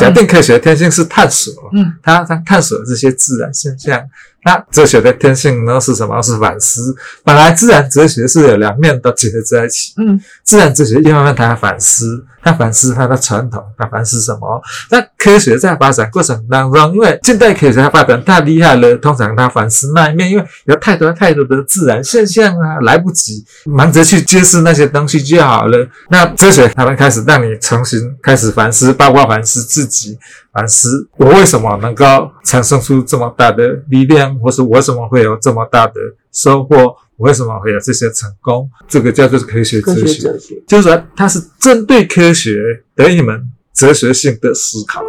[0.00, 4.02] 假定科学的天性是探索，嗯，它它探索这些自然现象。
[4.44, 6.20] 那哲学的天性呢是什么？
[6.22, 6.94] 是反思。
[7.24, 9.92] 本来自然哲学是有两面都结合在一起。
[9.98, 14.62] 嗯，自然哲学一方面它要反思，它反思它的传统，它反思什么？
[14.90, 25.88] 那科学在发展过程当中，因为近代科学发展太厉害了，通常它反思那一面，因为有太多太多的自然现象啊，来不及忙着去揭示那些东西就好了。
[26.10, 30.18] 那哲学它们开始让你重新开始反思，包括反思自己。
[30.52, 32.04] 反思我为什么能够
[32.42, 35.94] 产生出这么大的力量，或是我为什么会有这么大的
[36.32, 36.76] 收获，
[37.16, 38.68] 我为什么会有这些成功？
[38.88, 40.28] 这个叫做科学哲学，
[40.66, 42.50] 就是说它是针对科学
[42.96, 45.00] 的一门哲学性的思考。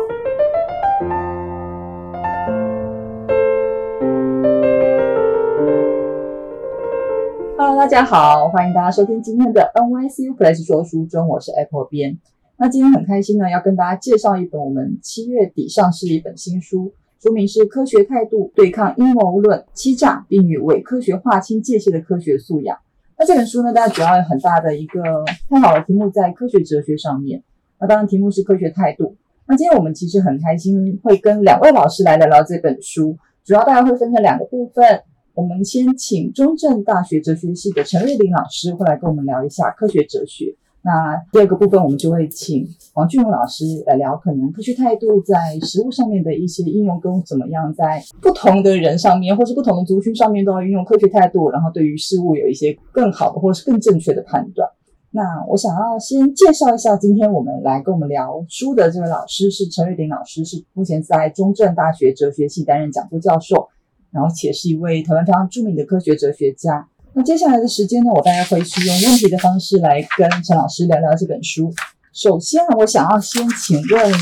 [7.58, 12.20] Hello，大家好，欢迎大家收听今天的 NYCU Plus 说书中，我是 Apple 编。
[12.62, 22.78] 那今天很开心呢，要跟大家介绍一本我们七月底上市的一本新书，书名是《科学态度对抗阴谋论、欺诈，并与伪科学划清界限的科学素养》。
[23.18, 25.02] 那这本书呢，大家主要有很大的一个
[25.50, 27.42] 探讨的题目在科学哲学上面。
[27.80, 29.16] 那当然题目是科学态度。
[29.48, 35.02] 那今天我们其实很开心会跟两位老师来聊聊这本书，主要大概会分成两个部分。
[35.34, 40.56] 我们先请中正大学哲学系的陈瑞玲老师会来跟我们聊一下科学哲学。
[40.84, 54.68] 那第二个部分，我们就会请王俊荣老师来聊可能科学态度在实物上面的一些应用，跟怎么样在不同的人上面，或是不同的族群上面都要运用科学态度，然后对于事物有一些更好的或是更正确的判断。
[55.12, 63.68] 那我想要先介绍一下，今天我们来跟我们聊书的这位老师是陈瑞鼎老师，是目前在中正大学哲学系担任讲座教授，
[64.10, 66.88] 然后且是一位台湾非常著名的科学哲学家。
[67.14, 71.70] 那接下来的时间呢，我大概会是用问题的方式来跟陈老师聊聊这本书。
[72.14, 74.14] 首先呢，我想要先请问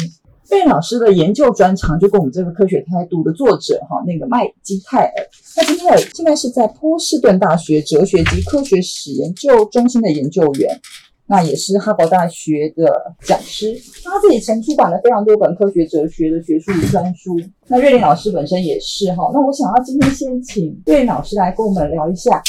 [0.49, 5.13] 贝老师的研究专长，就跟我们这个科学态度的作者哈，那个麦基泰尔。
[5.55, 10.79] 麦基泰尔现在是在波士顿大学哲学及科学史研究中心的研究员，
[11.27, 13.79] 那也是哈佛大学的讲师。
[14.03, 17.39] 他自己曾出版了非常多本科学哲学的学术专书。
[17.67, 19.29] 那瑞林老师本身也是哈。
[19.31, 22.41] 那我想要今天先请瑞林老师来跟我们聊一下。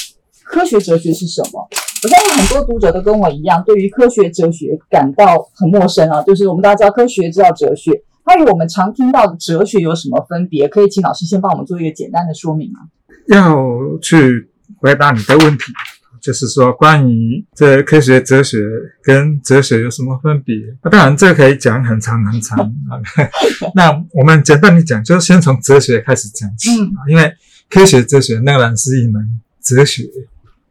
[0.50, 1.68] 科学哲学是什么？
[2.02, 6.22] 我相信很多读者都跟我一样，对于科学哲学感到很陌生啊。
[6.24, 7.92] 就是我们大家知道科学，知道哲学，
[8.24, 10.66] 它与我们常听到的哲学有什么分别？
[10.66, 12.80] 可以请老师先帮我们做一个简单的说明吗？
[13.28, 13.54] 要
[14.02, 15.72] 去回答你的问题，
[16.20, 18.58] 就是说关于这科学哲学
[19.02, 20.56] 跟哲学有什么分别？
[20.82, 22.98] 那当然这可以讲很长很长啊。
[23.76, 27.30] 那我们简单的讲，就先从哲学开始讲起啊，因为
[27.68, 29.22] 科学哲学当然是一门
[29.62, 30.04] 哲学。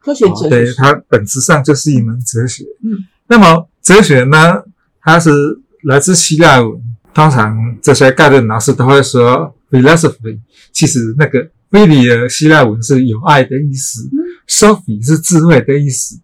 [0.00, 2.64] 科学哲学，对它本质上就是一门哲学。
[2.82, 4.62] 嗯，那么哲学呢，
[5.00, 5.30] 它是
[5.84, 6.80] 来自希腊文，
[7.12, 10.40] 通常这些概论老师都会说 philosophy，
[10.72, 14.08] 其实那个 phil 的希腊文是有爱的意思
[14.48, 16.18] ，sophie 是智慧的意思，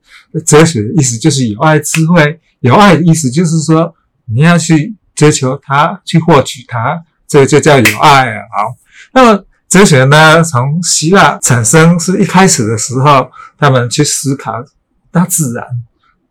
[0.47, 3.95] 哲学的意思就是有爱智慧，有爱的意思就是说
[4.25, 8.41] 你要去追求它，去获取它，这就叫有爱啊。
[8.51, 8.77] 好，
[9.13, 9.45] 那么。
[9.69, 13.29] 哲学呢，从希腊产生是一开始的时候，
[13.59, 14.53] 他们去思考
[15.11, 15.67] 大自然，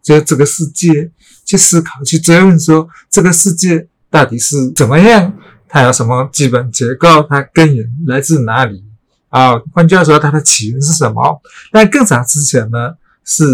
[0.01, 1.11] 就这个世界，
[1.43, 5.33] 去思考、去追问说这个世界到底是怎么样，
[5.67, 8.83] 它有什么基本结构，它根源来自哪里
[9.29, 9.59] 啊？
[9.73, 11.41] 换句话说，它的起源是什么？
[11.71, 12.93] 但更早之前呢，
[13.25, 13.45] 是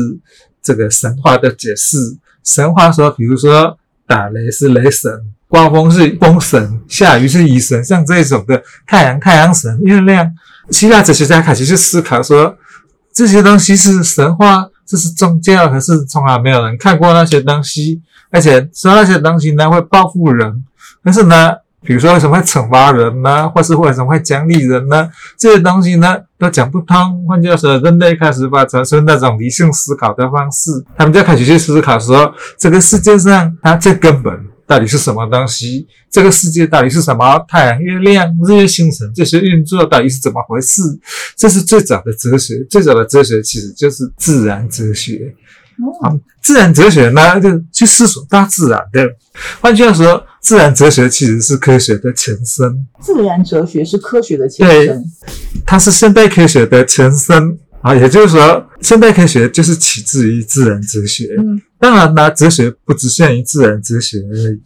[0.62, 1.98] 这个神话的解释。
[2.44, 5.12] 神话说，比如说打雷是雷神。
[5.52, 10.32] 刮风是风神，下雨是雨神，像这种的太阳、太阳神、月亮，
[10.70, 12.56] 希腊哲学家开始去思考说，
[13.14, 18.02] 这些东西是神话，这是宗教，可是从来没有人看过那些东西，
[18.32, 20.64] 而且说那些东西呢会报复人，
[21.04, 21.52] 但是呢，
[21.84, 25.10] 比如说为什么会惩罚人呢，或是为什么会奖励人呢？
[25.38, 27.26] 这些东西呢都讲不通。
[27.28, 34.51] 换句话说，人类开始发展出那种理性思考的方式，他们就开始去思考说，这个世界上它最根本。
[34.72, 35.86] 到底是什么东西？
[36.10, 37.38] 这个世界到底是什么？
[37.46, 40.82] 太阳、月亮、日月星辰这些运作到底是怎么回事？
[41.36, 42.66] 这是最早的哲学。
[42.70, 45.36] 最早的哲学其实就是自然哲学。
[46.02, 46.08] 啊，
[46.42, 49.06] 自然哲学呢，就去思索大自然的。
[49.60, 52.88] 换句话说，自然哲学其实是科学的前身。
[53.02, 55.04] 自然哲学是科学的前身，
[55.66, 57.60] 它是现代科学的前身。
[57.82, 61.36] 啊，也就是说，现代科学就是起自于自然哲学。
[61.40, 64.62] 嗯，当然呢，哲学不只限于自然哲学而已。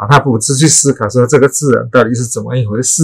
[0.00, 3.02] 啊，他不是去思考说这个自然到底是怎么一回事。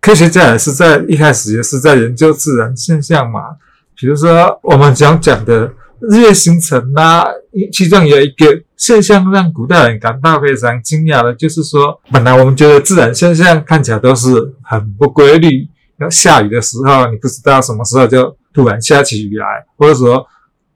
[0.00, 3.40] 科学家也是在一开始也是在研究自然现象嘛。
[3.96, 7.24] 比如说我们讲讲的日月星辰呐，
[7.72, 14.28] 其中有一个现象让古代人感到非常惊讶的，就是说，本来我们觉得自然现象看起来都是
[14.62, 15.66] 很不规律，
[16.00, 19.46] 要下雨的时候，你不知道什么时候就突然下起雨来，
[19.78, 20.26] 或者说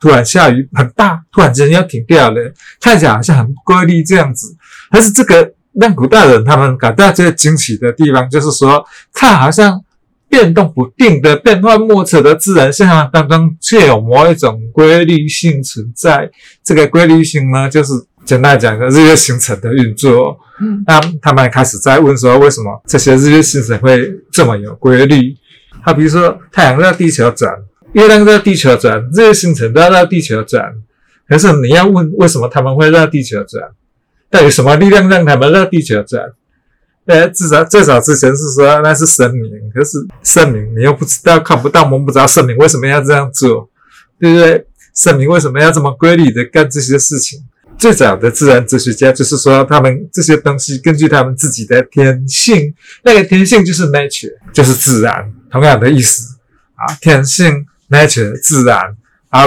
[0.01, 2.41] 突然下雨很大，突然间要停掉了，
[2.81, 4.57] 看起来好像很不规律这样子。
[4.91, 9.83] 但是这个让古代人他们感到最惊奇的地方，就是说，它好像。
[10.31, 16.31] 变动不定的、变幻莫测的自然现象当中，却有某一种规律性存在。
[16.63, 17.95] 这个规律性呢，就是
[18.27, 20.39] 简单讲，日月星辰的运作。
[20.61, 25.35] 嗯，那他们开始在问说，为什么这些日月星辰会这么有规律？
[25.83, 27.51] 好，比如说太阳绕地球转，
[27.95, 30.63] 月亮绕地球转，日月星辰都要绕地球转。
[31.27, 33.65] 可是你要问，为什么他们会绕地球转？
[34.31, 36.23] 到底什么力量让他们绕地球转？
[37.07, 43.69] 呃，至少最早之前是说那是神明，可是神明你又不知道看不到摸不着，神明为什么要这样做，
[44.21, 44.67] 对不对？
[44.95, 47.41] 神明为什么要这么规律的干这些事情？
[47.79, 56.37] 最早的自然哲学家就是说，他们这些东西根据他们自己的天性，那个天性就是 nature，就是自然，同样的意思
[56.75, 58.79] 啊，天性 nature 自然
[59.31, 59.47] 啊，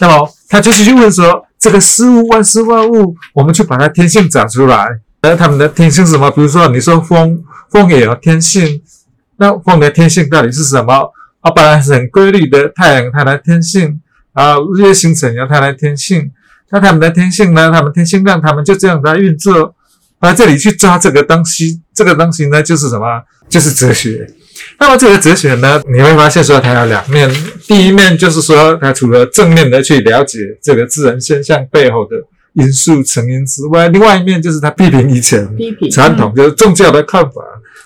[0.00, 5.00] 那么他就是去问说，这个事物万事万物，我们去把它天性找出来。
[5.20, 6.30] 而他们的天性是什么？
[6.30, 7.42] 比如说，你说风，
[7.72, 8.80] 风也有天性，
[9.38, 11.12] 那风的天性到底是什么？
[11.40, 14.00] 啊，本来是很规律的，太阳它的天性
[14.32, 16.30] 啊，日月星辰有它的天性，
[16.70, 17.72] 那他们的天性呢？
[17.72, 19.74] 他们天性让他们就这样在运作，
[20.18, 23.22] 啊，这里去抓这个东西，这个东西呢，就是什么？
[23.48, 24.26] 就是哲学。
[24.78, 27.30] 那么这个哲学呢，你会发现说它有两面，
[27.66, 32.16] 第一面就是说，它除了正面的去了解这个自然现象背后的。
[32.58, 35.46] 因素成因之外，另外一面就是他批评以前
[35.92, 37.42] 传统就是宗教的看法。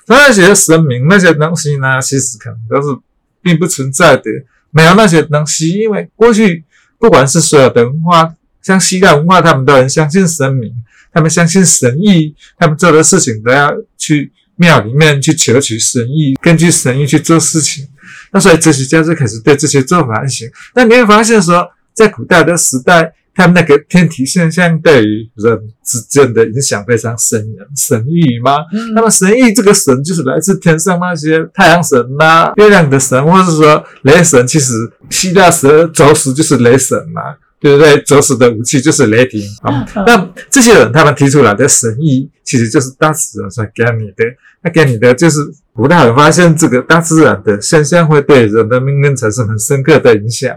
[0.06, 2.97] 他那些神明那些东西呢，其实可能都是
[3.43, 4.23] 并不存在的，
[4.71, 5.71] 没有那些东西。
[5.71, 6.62] 因为过去
[7.00, 8.32] 不管是所有的文化，
[8.62, 10.73] 像希腊文化，他们都很相信神明，
[11.12, 17.87] 他们相信神意，他们做的事情都要去庙里面去求取神意，根据神意去做事情。
[18.33, 20.49] 那所以哲学家就开始对这些做反省。
[20.75, 23.15] 那你会发现说，在古代的时代。
[23.33, 28.56] 他们那个天体现象对于人之间的影响非常深远，神意吗？
[28.93, 34.45] 那么神意这个神就是来自天上那些太阳神呐、月亮的神，或者是说雷神。
[34.47, 34.75] 其实
[35.09, 37.23] 希腊神宙斯就是雷神嘛，
[37.61, 38.01] 对不对？
[38.03, 39.87] 宙斯的武器就是雷霆 啊。
[40.07, 44.25] 那这些人他们提出来的神意，其实就是大自然所给你的。
[44.62, 45.39] 那给你的就是
[45.73, 50.55] 古代人发现这个大自然的现象会对人的命运产生很深刻的影响，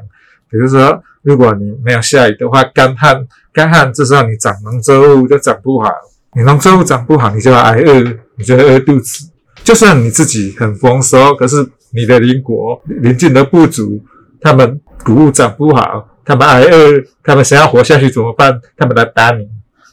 [0.49, 1.03] 比如说。
[1.25, 5.89] 如果你没有下雨的话，干旱，干旱，这时候你长农作物就长不好，
[6.35, 8.03] 你农作物长不好，你就要挨饿，
[8.35, 9.29] 你就饿肚子。
[9.63, 14.03] 就算你自己很丰收，可是你的邻国邻近的部族，
[14.41, 18.59] 他们谷物长不好，他们挨饿，他们想要活下去怎么办？
[18.77, 19.47] 他们来打你，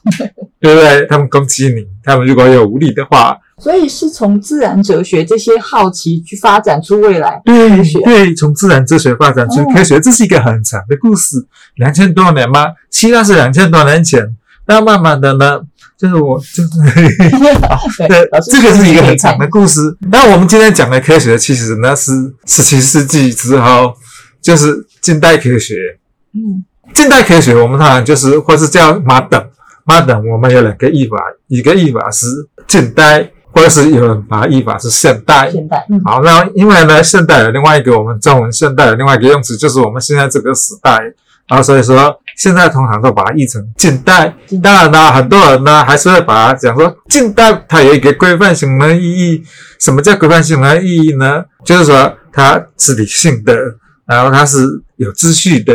[0.61, 1.07] 对不对？
[1.07, 3.39] 他们攻击你，他们如果有无力的话。
[3.59, 11.37] 所以是从自然哲学这些好奇去发展出未来科学，对，从自然哲学发展出科学，这是一个很长的故事，
[11.75, 12.69] 两千多年吗？
[12.91, 14.35] 希腊是两千多年前，
[14.67, 15.61] 那慢慢的呢，
[15.99, 16.71] 就是我就是，
[18.09, 19.95] 对， 这个是一个很长的故事。
[20.11, 22.13] 那我们今天讲的科学，其实那是
[22.47, 23.93] 十七世纪之后，
[24.41, 25.75] 就是近代科学。
[26.35, 31.17] 嗯，近代科学我们当然就是或是叫 modern，modern，我们有两个译法，
[31.49, 32.27] 一个译法是
[32.67, 33.31] 近代。
[33.53, 41.01] 或者是有人把它译法是现代，现代，好，那因为呢，现代有另外一个我们中文现代有另外一个用词，就是我们现在这个时代，
[41.49, 44.33] 然后，所以说现在通常都把它译成近代。
[44.63, 49.43] 当然呢，很多人呢还是会把它讲说近代，它有一个规范性的意义。
[49.81, 51.45] 什么叫规范性的意义呢？
[51.65, 53.53] 就是说它是理性的，
[54.07, 55.75] 然后它是有秩序的，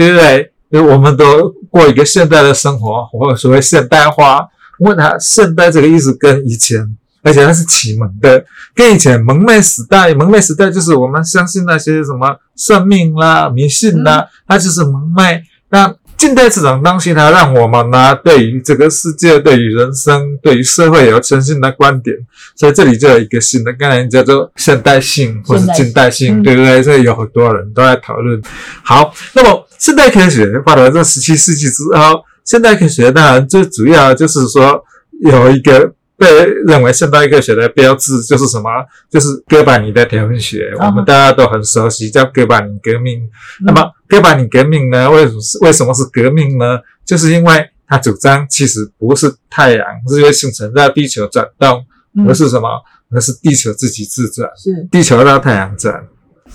[0.00, 0.52] 对不对？
[0.70, 4.48] 因为我们都过一个现代的生活，或者所谓现代化。
[4.78, 6.96] 问他现代这个意思跟以前。
[7.22, 8.42] 而且它是启蒙的，
[8.74, 15.42] 跟以前蒙昧时代，蒙昧时代就是我们相信那些什么算命啦、迷信啦，它就是蒙昧。
[15.68, 22.14] 那近代这种东西，它让我们呢对于这个世界、对于人生、对于社会有全新的观点。
[22.54, 26.82] 所以这里就有一个新的概念，叫做现代性或者近代性，对不对？
[26.82, 28.38] 所以有很多人都在讨论。
[28.82, 34.84] 好，那么现代科学发展到十七世纪之后，现代科学当然最主要就是说
[35.22, 35.90] 有一个。
[36.20, 38.68] 被认为现代科学的标志就是什么？
[39.08, 43.26] 就是哥白尼的天文学，我们大家都很熟悉，叫哥白尼革命。
[43.64, 45.10] 那么哥白尼革命呢？
[45.10, 46.78] 为什么是为什么是革命呢？
[47.06, 51.82] 就是因为他主张其实不是太阳日月星辰在地球转动，
[52.28, 52.68] 而是什么？
[53.10, 56.06] 而是地球自己自转，是地球绕太阳转。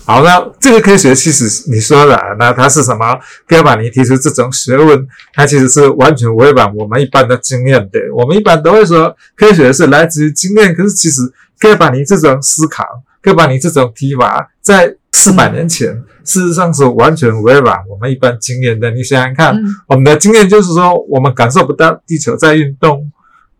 [0.06, 3.18] 好，那这个科学其实你说的，那它是什么？
[3.44, 7.98] 哥白尼提出这种学问，它其实是完全违反我们一般的经验的。
[8.14, 11.22] 我们一般都会说科学是来自于经验，可是其实
[11.58, 12.84] 哥白尼这种思考，
[13.20, 15.88] 哥白尼这种提法，在四百年前，
[16.24, 18.88] 事实上是完全违反我们一般经验的。
[18.92, 23.10] 你想想看，我们的经验就是说，我们感受不到地球在运动，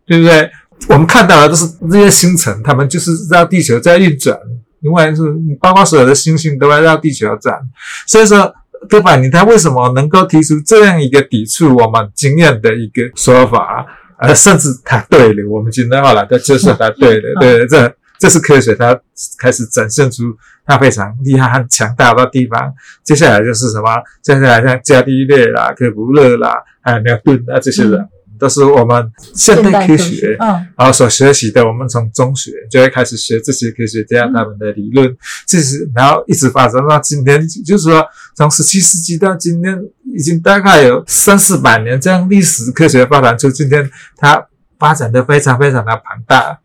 [0.05, 0.49] 对不对？
[0.87, 4.39] 我们看到的都是这些星辰，它们就是绕地球在运转。
[4.81, 5.23] 因为是
[5.59, 7.59] 包括所有的星星都在绕地球转，
[8.05, 8.53] 所以说
[8.89, 13.85] 哥白尼他为什么能够提出这样一个抵触我们经验的一个说法，
[14.17, 18.99] 而甚至他对了，我们今天后来他就是他对的， 对，这这是科学，他
[19.39, 20.23] 开始展现出
[20.65, 22.73] 他非常厉害和强大的地方。
[23.03, 23.89] 接下来就是什么？
[24.21, 28.07] 接下来像伽利略啦、克卜勒啦，还有牛顿啊这些人。
[28.37, 31.67] 都是我们现代科学，嗯，然后所学习的。
[31.67, 35.13] 我们从中学就会开始学这些科学家他们的理论，
[35.45, 39.77] 这是然后一直发展到今天，就是说从十七世纪到今天，
[40.15, 44.47] 已经大概有三四百年这样历史科学发展出今天，它
[44.79, 46.59] 发展的非常非常的庞大。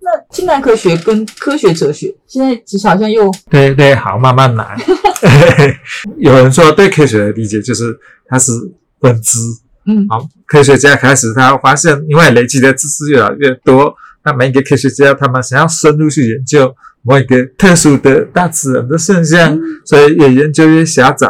[0.00, 4.76] 那近代科学跟科学哲学现在其实好像又对对，好慢慢来。
[6.18, 8.52] 有人说对科学的理解就是它是
[9.00, 9.38] 分支。
[9.86, 21.28] 嗯，好，科学家开始他发现，因为累积的知识越来越多，那每一个科学家他们想要深入去研究某一个特殊的大自然的现象，所以也研究越狭窄。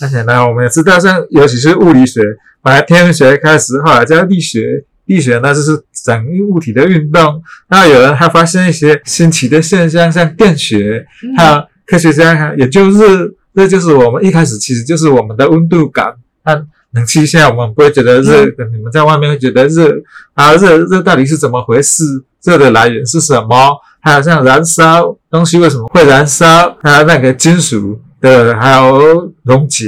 [0.00, 2.22] 而且呢，我们也知道，像尤其是物理学，
[2.62, 7.42] 本来天文学开始，后来叫力学，力学呢就是整物体的运动。
[7.68, 11.04] 那有人还发现一些新奇的现象，像电学，
[11.36, 16.66] 还有科学家也就是，这就是我们一开始其实就是我们的温度感和。
[16.92, 19.90] 冷气下我们不会觉得热，你们在外面会觉得热
[20.34, 22.04] 啊，热热到底是怎么回事？
[22.42, 23.76] 热的来源是什么？
[24.00, 26.76] 还有像燃烧东西为什么会燃烧？
[26.82, 29.86] 还有那个金属的，还有溶解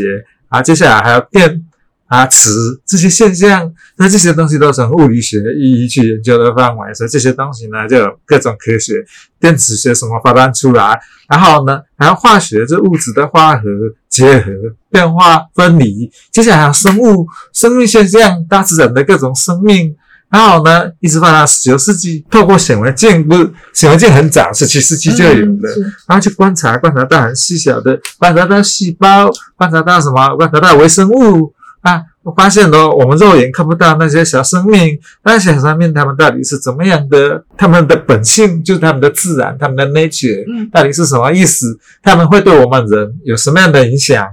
[0.48, 1.64] 啊，接下来还有电。
[2.12, 8.92] 啊，磁这些现象，那这些东西都从物理学一一去研究的范围，所以这些东西呢，就有各种科学，
[9.40, 13.62] 电磁学什么发展出来，然后呢，还有化学，这物质的化合、
[14.10, 14.52] 结合、
[14.90, 19.96] 变化、分离，接下来还有生物、生命现象，大自然的各种生命，
[20.28, 25.70] 然后呢，一直发到十九世纪，透过显微镜，不是显微镜很早，十七世纪就有了，
[26.06, 30.36] 然后去观察，观察到很细小的，观察到细胞，观察到什么？
[30.36, 31.54] 观察到微生物。
[31.82, 37.44] 啊，我发现了，我们肉眼看不到那些小生命，那些小生命他们到底是怎么样的？
[37.56, 41.76] 他们的本性就是他们的自然，他们的 nature，嗯到底是什么意思？
[42.00, 44.24] 他们会对我们人有什么样的影响？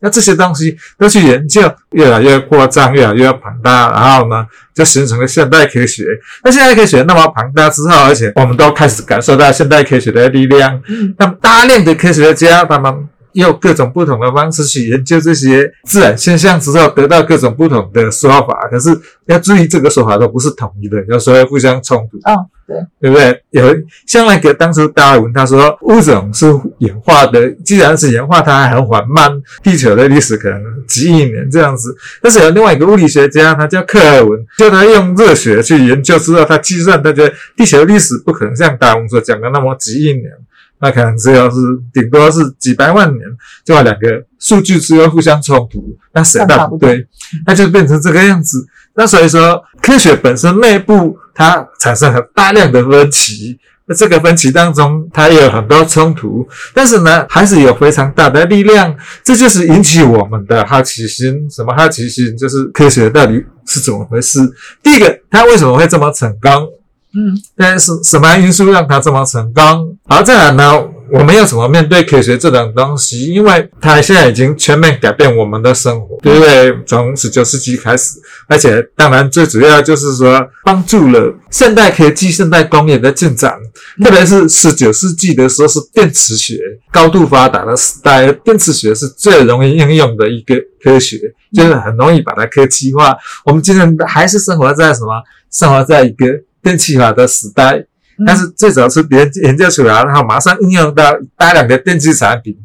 [0.00, 4.44] 那这些东西都去研究，越来越扩张，越来越庞大，然后呢，
[4.74, 6.04] 就形成了现代科学。
[6.42, 10.82] 那现代科学那么庞大之后，而且我们都开始感受到现代科学的力量。
[11.16, 13.08] 那么大量的科学家他们。
[13.36, 18.68] 用各种不同的方式去研究这些自然现象之后，得到各种不同的说法。
[18.70, 18.90] 可是
[19.26, 22.16] 要注意，这个说法都不是统一的，有时候互相冲突。
[22.28, 22.34] 哦，
[22.66, 23.42] 对，对不对？
[23.50, 23.76] 有
[24.06, 26.46] 像那个当初达尔文他说物种是
[26.78, 29.30] 演化的，既然是演化，它还很缓慢，
[29.62, 31.94] 地球的历史可能几亿年这样子。
[32.22, 40.30] 但是有另外一个物理学家，他叫克尔文，就他用热学去研究之后，他计算，他觉得地球历史不可能像达尔文所讲的那么几亿年。
[40.80, 41.56] 那可能只有是
[41.92, 43.20] 顶多是几百万年，
[43.64, 47.06] 就把两个数据只有互相冲突，那谁都不对，
[47.46, 48.66] 那就变成这个样子。
[48.94, 61.48] 那所以说，科学本身内部它产生了大量的分歧，那这个分歧当中它也有很多冲突，但是呢，还是有非常大的力量，这就是引起我们的好奇心。
[61.50, 62.36] 什么好奇心？
[62.36, 64.40] 就是科学到底是怎么回事？
[64.82, 66.50] 第一个，它为什么会这么成功？
[67.16, 69.96] 嗯，但是什么因素让它这么成功？
[70.06, 70.70] 而再来呢，
[71.10, 73.32] 我们要怎么面对科学这种东西？
[73.32, 76.76] 因为它现在已经全面改变我们的生活，对不对？
[76.84, 83.54] 从十九世纪开始，而且当然最主要就是说帮助了现代科技、现代工业的进展。
[84.04, 86.58] 特别是十九世纪的时候，是电磁学
[86.92, 90.54] 高度发达的时代，电磁学是最容易应用的一个
[90.84, 91.16] 科学，
[91.54, 93.16] 就是很容易把它科技化。
[93.46, 95.22] 我们今天还是生活在什么？
[95.50, 96.26] 生活在一个。
[96.66, 97.86] 电气化的时代，
[98.26, 102.56] 但是最主要是别人研究出来，然后马上应用到大量的电器产品。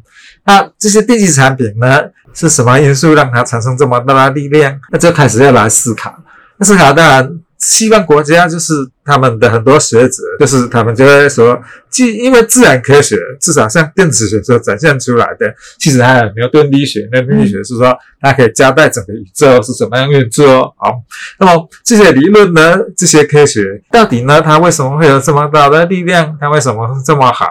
[0.44, 2.00] 那这些电器产品呢，
[2.34, 4.76] 是什么因素让它产生这么大的力量？
[4.90, 6.12] 那就开始要来思考。
[6.56, 7.30] 那思考当然
[7.62, 11.56] 西方国家就是他们的很多学者，就是他们就会说，
[11.88, 20.74] 既因为自然科学至少像电子学所展现出来的，其实还有牛顿力学，那力学是说它可以交代整个宇宙是怎么样运作。
[20.76, 21.00] 好，
[21.38, 26.36] 那么这些理论呢，这些科学到底呢，它为什么会有这么大的力量？
[26.40, 27.46] 它为什么这么好？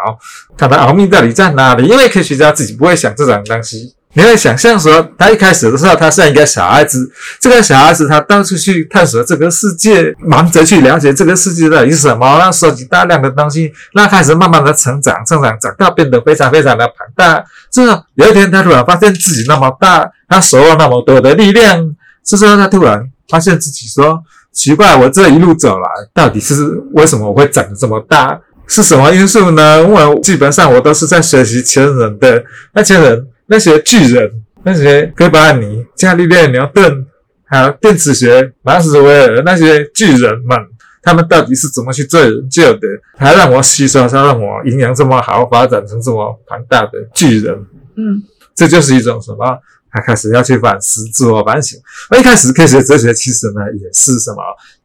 [0.57, 1.87] 它的奥秘到底在哪里？
[1.87, 3.95] 因为科学家自己不会想这种东西。
[4.13, 7.09] 你会想象说，他一开始的时候，他像一个小孩子。
[7.39, 17.41] 这个小孩子他到处去探索这个世界，忙着去了解这个世界到底是什么，那收集大量的东西，那开始慢慢的成长，成长长到变得非常非常的庞大。
[17.71, 17.83] 这
[18.15, 21.95] 有一天，他突然发现自己那么大，他手握那么多的力量。
[22.25, 28.37] 这时候，他突然发现自己说：“奇怪，我这一路走来，到底是为什么我会长得这么大？
[28.67, 29.81] 是什么因素呢？
[29.81, 34.31] 因为基本上我都是在学习前人的那些人。”那些巨人，
[34.63, 37.05] 那些哥白尼、伽利略、牛顿，
[37.43, 40.57] 还有电磁学、马斯韦尔那些巨人们，
[41.01, 42.87] 他们到底是怎么去做研究的？
[43.17, 47.53] 还让我吸收，才让我营养这么好，发展成这么庞大的巨人。
[47.97, 48.23] 嗯，
[48.55, 49.59] 这就是一种什么？
[49.91, 51.77] 他开始要去反思、自我反省。
[52.09, 54.37] 那一开始科学哲学其实呢，也是什么？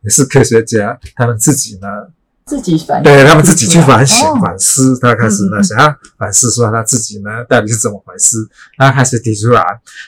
[0.03, 1.87] 也是科学家他们自己呢。
[2.47, 8.37] 自己反对他们自己去反省反思，他开始呢想要反思说他自己呢到底是怎么回事，
[8.79, 9.63] 他开始提出来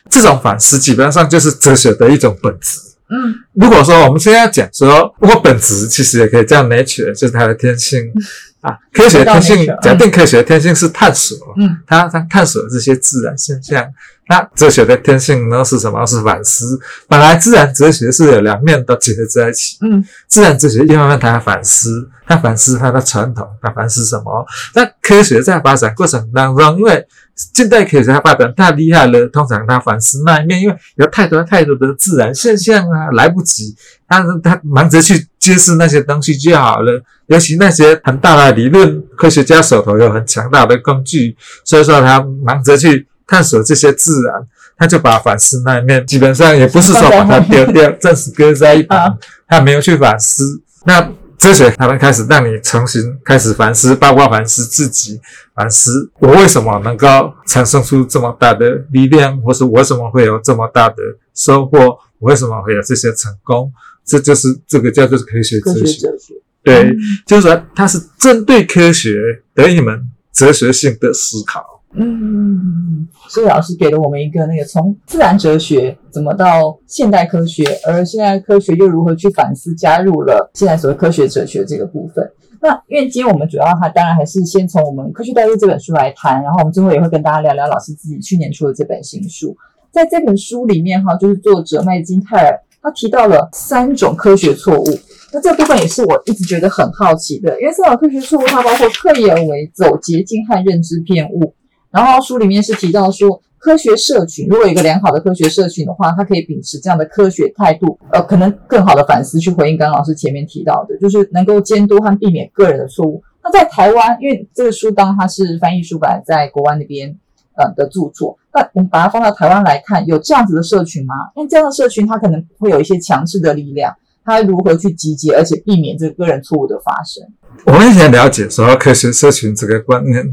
[0.09, 2.79] 这种反思基本上就是哲学的一种本质。
[3.11, 8.13] 嗯，如果说我们现在讲说，我本质其实也可以叫 nature，就是它的天性。
[8.61, 8.77] 啊。
[8.93, 13.85] 科学天性，假定科学天性是探索，嗯，他他探索这些自然现象。
[14.29, 16.05] 那哲学的天性呢是什么？
[16.05, 16.79] 是反思。
[17.09, 19.79] 本来自然哲学是有两面都结合在一起。
[19.81, 24.47] 嗯，自然哲学一方面它反思，它反思它的传统，它反思什么？
[24.75, 27.07] 那科学在发展过程当中，因为
[27.55, 33.75] 近代科学发展太厉害了，通常它反思那一面，因为有太多太多的自然现象啊，来不及，
[34.07, 37.03] 他他忙着去揭示那些东西就好了。
[37.29, 43.07] 尤其那些很大的理论，科学家手头有很强大的工具，所以说他忙着去。
[43.29, 44.35] 探索这些自然，
[44.77, 49.17] 他就把反思那一面，基本上也不是说把它丢掉，暂时搁在一旁。
[49.47, 50.63] 他没有去反思。
[50.85, 55.21] 那哲学他们开始让你重新开始反思，包括反思自己，
[55.55, 60.97] 反思我为什么能够产生出这么大的力量，或是我为什么会有这么大的
[61.35, 61.79] 收获，
[62.19, 63.73] 我为什么会有这些成功？
[64.05, 66.35] 这就是这个叫做科学哲学。
[66.65, 66.93] 对，
[67.27, 69.11] 就是说它是针对科学
[69.55, 71.78] 的一门哲学性的思考。
[71.95, 82.31] 嗯，所以老师给了我们一个那个从自然哲学怎么到现代科学，而现代科学又如何去反思，加入了现在所谓科学哲学这个部分。
[82.61, 89.57] 那因为今天我们主要哈，当然还是先从我们《科学代入》这本书来谈，然后我们最后也会跟大家聊聊老师自己去年出的这本新书。
[89.91, 94.87] 在这本书里面哈，就是作者麦金泰尔他提到了三种科学错误。
[95.33, 101.55] 那这部分也是我一直觉得很好奇的，因为这种科学错误它包括刻意而为、走捷径和认知偏误。
[101.99, 113.21] 然后书里面是提到说，科学社群如果有一个良好的科学社群的话，它可以秉持这样的科学态度，呃，可能更好的反思去回应刚刚老师前面提到的，就是能够监督和避免个人的错误。
[113.43, 117.17] 那在台湾，因为这个书当它是翻译书版，在国外那边
[117.57, 121.15] 呃的著作，那我们把它放到台湾来看，有这样子的社群吗？
[121.35, 123.93] 因为这样的社群它可能会有一些强势的力量，
[124.25, 127.27] 它如何去集结，而且避免这个个人错误的发生？
[127.67, 130.25] 我们先了解说科学社群这个观念。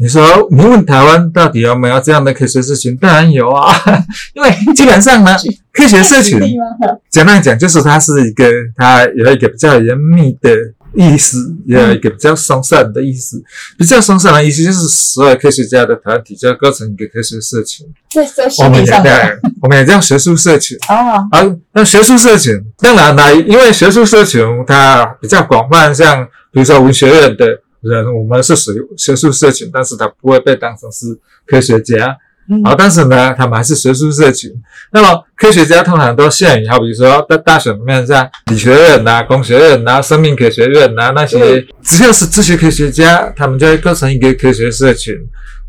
[0.00, 2.96] 你说，你问台湾到底有没有这样的科学社群？
[2.98, 3.74] 当然有啊，
[4.32, 5.36] 因为基本上呢，
[5.72, 6.38] 科学社群
[7.10, 8.44] 简单讲就是它是一个，
[8.76, 10.50] 它有一个比较严密的
[10.94, 13.42] 意思，也有一个比较松散的意思。
[13.76, 17.84] 比较松散的意思就是所有科学家的团体就要构成一个科学社群。
[18.14, 19.02] 在在实际上，
[19.62, 21.16] 我们也叫学术社群啊。
[21.32, 27.62] 啊，那学术社群当然呢，因为学术社群它比较广泛，像比如说文学院的。
[27.80, 31.06] 人，我们是属于学术社群，但是他不会被当成是
[31.46, 32.16] 科学家，
[32.64, 34.50] 好，但是呢，他们还是学术社群。
[34.90, 45.14] 那么科学家通常都限于，好，比如说在大学里面，像理学院呐、工学院呐、生命科学院呐那些，只要是这些科学家，他们就会构成一个科学社群。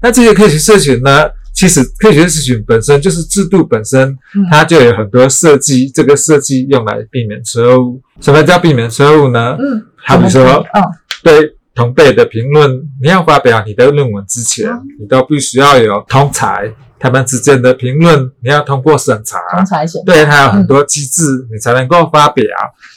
[0.02, 4.18] 那这些科学社群呢，其实科学社群本身就是制度本身，
[4.50, 8.02] 它就有很多设计，这个设计用来避免错误。
[8.22, 9.58] 什么叫避免错误呢？
[9.60, 10.82] 嗯，好比说，嗯，
[11.22, 11.59] 对。
[11.80, 12.70] 同辈的评论，
[13.02, 19.40] 你要发表你的论文之前，你都必须要有同才他们之间的评论，你要通过审查。
[19.56, 22.46] 同才审对，它有很多机制，你才能够发表。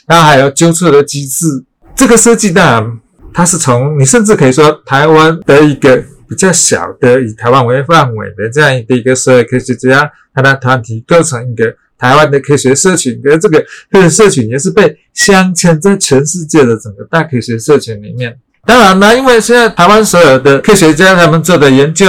[0.05, 1.63] 然后还有纠错的机制。
[1.95, 2.99] 这个设计当然，
[3.33, 11.73] 它是从你甚至可以说，台湾的一个比较小的以台湾为范围的这样的一个社会科学家，他的团体构成一个。
[11.95, 18.37] 台湾的科学社群跟这个科学社群也是被镶嵌在全世界的整个大科学社群里面。
[18.65, 22.05] 当然呢，因为现在台湾所有的科学家他们做的研究，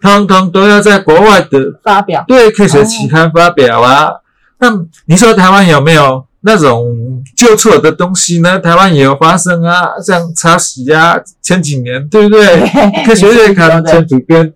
[0.00, 4.08] 通通都要在国外的发表，对科学期刊发表啊。
[4.60, 4.68] 那
[5.06, 8.58] 你说台湾有没有那种纠错的东西呢？
[8.60, 12.60] 台湾也有发生啊，像抄袭啊，前几年对不对？
[13.04, 14.52] 科学月刊 前主编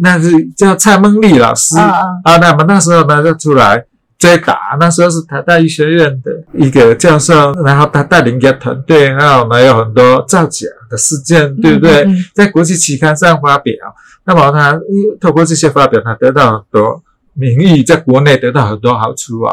[0.00, 3.84] 那是叫蔡孟丽老师啊，那么那时候呢就出来
[4.18, 12.04] 追打，那时候是台大医学院的一个教授，然后他带领一个团队，然后呢有很多造假的事件，对不对？
[12.04, 13.74] 嗯嗯嗯在国际期刊上发表，
[14.24, 14.80] 那么他
[15.20, 17.02] 透过这些发表，他得到很多
[17.34, 19.52] 名誉，在国内得到很多好处啊。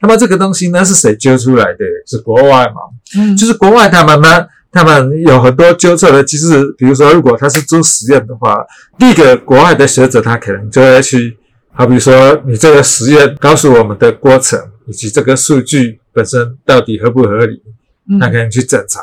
[0.00, 1.84] 那么这个东西呢，是谁揪出来的？
[2.06, 2.80] 是国外嘛？
[3.16, 6.74] 嗯，就是国外他们呢，他们有很多纠错的机制。
[6.76, 8.58] 比如说，如果他是做实验的话，
[8.98, 11.36] 第一个国外的学者他可能就会去，
[11.78, 17.62] 好比说你这个实验告诉我们的过程以及这个数据本身到底合不合理，
[18.10, 19.00] 嗯他可以去检查，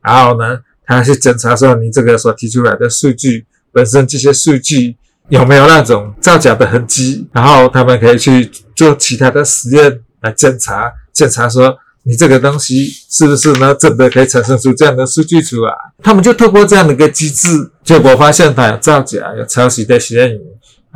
[0.00, 4.94] 然后呢，他去检查说你这个所提出来的数据本身这些数据
[5.28, 15.74] 有没有那种造假的痕迹，然后他们可以去做其他的实验来检查，检查说你这个东西是不是呢真的可以产生出这样的数据出来。
[16.00, 20.38] 他们就透过这样的一个机制，结果发现它有造假、有抄袭的嫌疑。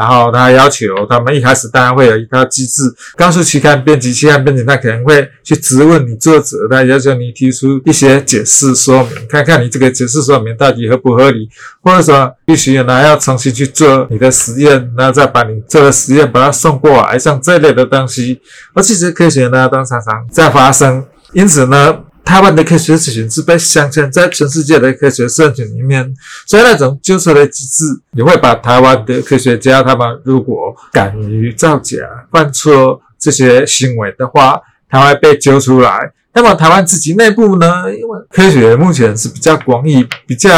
[0.02, 2.82] 然后他要求他们一开始当然会有一套机制，
[3.16, 11.48] 告诉期刊编辑，期刊编辑他可能会去质问你作者，他要求你提出一些解释说明，看看你这个解释说明到底合不合理，
[11.84, 18.40] 或者说必须呢要重新去做你的实验，然后再把你做的实验把它送过来，像这类的东西，
[18.74, 22.00] 而其实科学呢都常常在发生，因此呢。
[22.24, 26.14] 台湾的科学社群是被镶嵌在全世界的科学社群里面，
[26.46, 31.98] 所以那种纠错的机制也会把台湾的科学家他们如果敢于造假、
[32.30, 36.12] 犯错这些行为的话，他会被揪出来。
[36.34, 40.50] 那么台湾自己内部呢，因为科学目前是比较广义、比较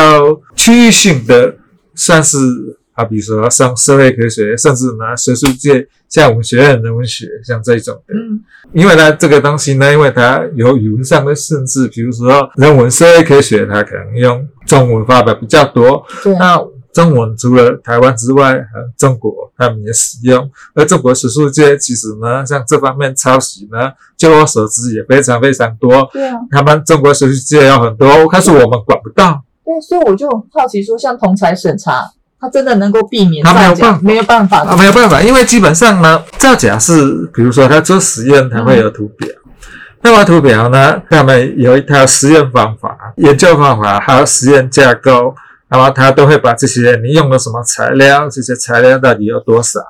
[0.54, 1.56] 区域性的，
[1.96, 2.38] 算是
[2.94, 8.14] 啊，比如说上社会科学，甚至呢学术界，像我们学院人文学，像这种的。
[8.14, 16.04] 嗯因为呢，这个东西呢，因为它有语文上的限制，比如说人文社会科学，它可能用中文发表比较多。
[16.24, 16.58] 对，那
[16.92, 20.50] 中文除了台湾之外，和中国他们也使用。
[20.74, 26.08] 而中国学术界其实呢，像这方面抄袭呢，就我所知也非常非常多。
[26.12, 29.40] 对啊，他们中国学术界有很多，但是我们管不到。
[29.64, 32.02] 对，所以我就好奇说，像同才审查，
[32.40, 34.00] 它真的能够避免它没有造假？
[34.02, 39.28] 没有办法啊，没有办法，因为基本上呢，造假是，比如说他做实验，他会有图表。
[40.02, 45.34] 那么图表呢，他们有一套实验方法、研究方法，还有实验架构，
[45.70, 49.80] 那么他都会把这些你用了什么材料，这些材料到底有多少，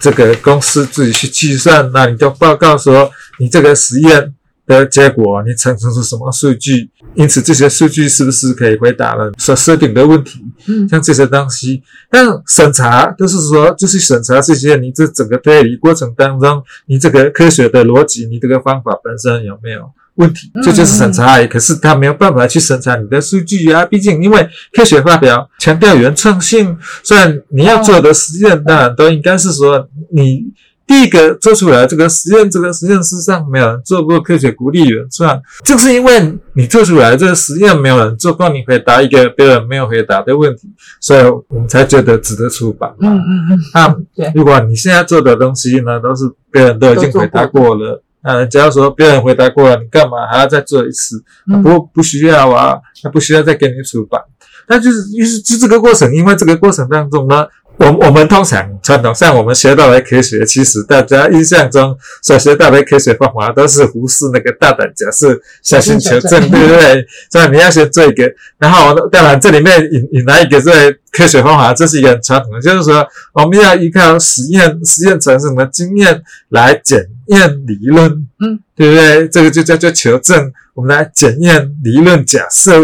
[0.00, 4.34] 这个公司自己去计算，那你就报告说你这个实验
[4.66, 10.40] 的结果，你产生出什么数据，因此这些数据是不是可以回答了所设定的问题？
[10.68, 21.48] 嗯像这些东西，但审查就是说，就是审查这些你这整个推理过程当中，你这个科学的逻辑，你这个方法本身有没有问题，嗯这就是审查而已。
[21.48, 30.44] 可是他没有办法去审查你的数据啊，毕竟因为科学发表强调原创性，虽然你要做的实验当然都应该是说你。
[30.86, 40.68] 第一个做出来这个实验，这个实验室上没有人做过科学鼓励原创，就是因为你做出来这个实验没有人做过，你回答一个别人没有回答的问题，
[41.00, 43.08] 所以我们才觉得值得出版嘛。
[43.08, 51.22] 嗯嗯嗯，那对如果你现在做的东西呢，都是别人都已经回答过了，那只要说别人回答过了，你干嘛还要再做一次？
[51.50, 54.20] 嗯不不需要啊，那不需要再给你出版。
[54.68, 57.44] 那就是就是就这个过程，因为这个过程当中呢，
[57.82, 67.04] 我我们通常传统上我们学到的科学，其实大家印象中所学到的科学方法都是忽视那个大胆假设、小心求证， 对不对？
[67.28, 79.28] 所以你要先做一个，然后当然这里面引引来一个这个科学方法，这是一个很传统的，就是说我们要依靠实验实验产生的经验来检验理论，嗯，对不对？
[79.28, 82.80] 这个就叫做求证，我们来检验理论假设。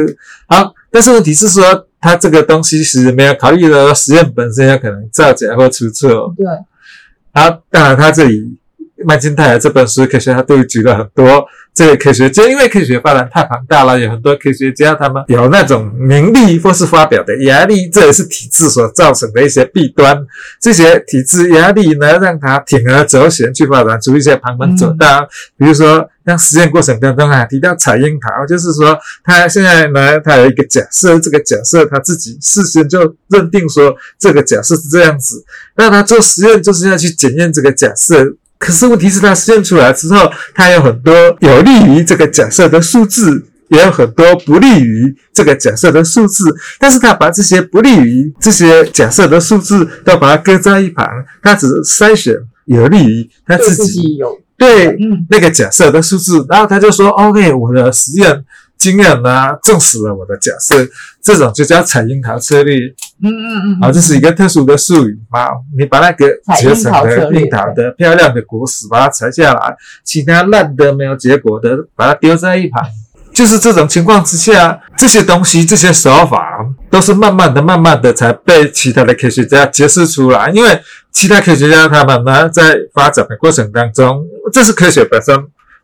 [0.48, 6.32] 好，但是问题是说，它这个东西是没有考虑到实验本身有可能造假或出错。
[6.36, 6.46] 对，
[7.32, 8.56] 好，当然他这里
[9.04, 11.44] 麦金泰尔这本书，可是他都举了很多
[11.78, 20.18] 这个科学家，因为科学发展太庞大了，有很多科学家他们有那种名利或是发表的压力，这也是体制所造成的一些弊端。
[20.60, 26.10] 这些体制压力呢，让他铤而走险去发展出一些旁门左道，比如说。
[26.28, 35.42] 像实验过程当中啊，提到采樱桃，就是说他现在呢，他有一个假设，这个假设他自己事先就认定说这个假设是这样子，
[35.74, 38.22] 那他做实验就是要去检验这个假设
[38.58, 46.52] 可是问题是，他实验出来之后，他有很多有利于这个假设的数字，也有很多不利于这个假设的数字。
[46.78, 51.06] 但是他把这些不利于这些假设的数字都把它搁在一旁，
[51.42, 58.44] 他只筛选有利于他自自己己有对嗯那个假设的数字，然后他就说：“OK，我的实验
[58.76, 60.84] 经验呢证实了我的假设，
[61.28, 62.74] 这种就叫采樱桃策略
[63.22, 65.48] 嗯嗯嗯啊，这是一个特殊的术语嘛。
[65.76, 72.82] 你把那个结成的樱桃的漂亮的果实把它采下来，其他烂的没有结果的把它丢在一旁。
[73.34, 80.50] 就是这种情况之下，这些东西、这些手法都是慢慢的、慢慢的才被其他的科学家揭示出来。
[80.50, 80.80] 因为
[81.12, 85.36] 其他科学家他们呢，在发展的过程当中，这是科学本身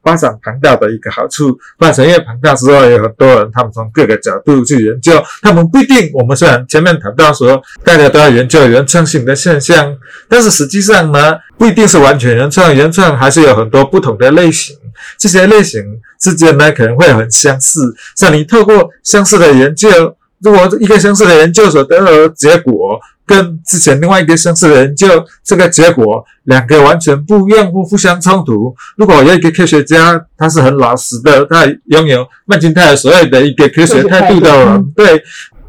[0.04, 1.58] 发展庞大的一个好处。
[1.78, 6.10] 发展越庞大之后，有很多人他们从各个角度去研究，他们不一定。
[6.12, 9.96] 我们虽然前面谈到说，大家都要研究原创性的现象，
[10.28, 14.76] 但是实际上呢，不一定是完全原创，原创还是有很多不同的类型。
[15.18, 15.82] 这些类型
[16.20, 17.80] 之间呢，可能会很相似。
[18.14, 25.08] 像你透过相似的研究，如果一个相似的研究所得到的结果跟之前另外一个相似的研究
[25.42, 35.22] 这个结果两个完全不一样或互相冲突，如果有一个科学家他是很老实的，他拥有麦金泰尔所谓的一个科学态度的人，对。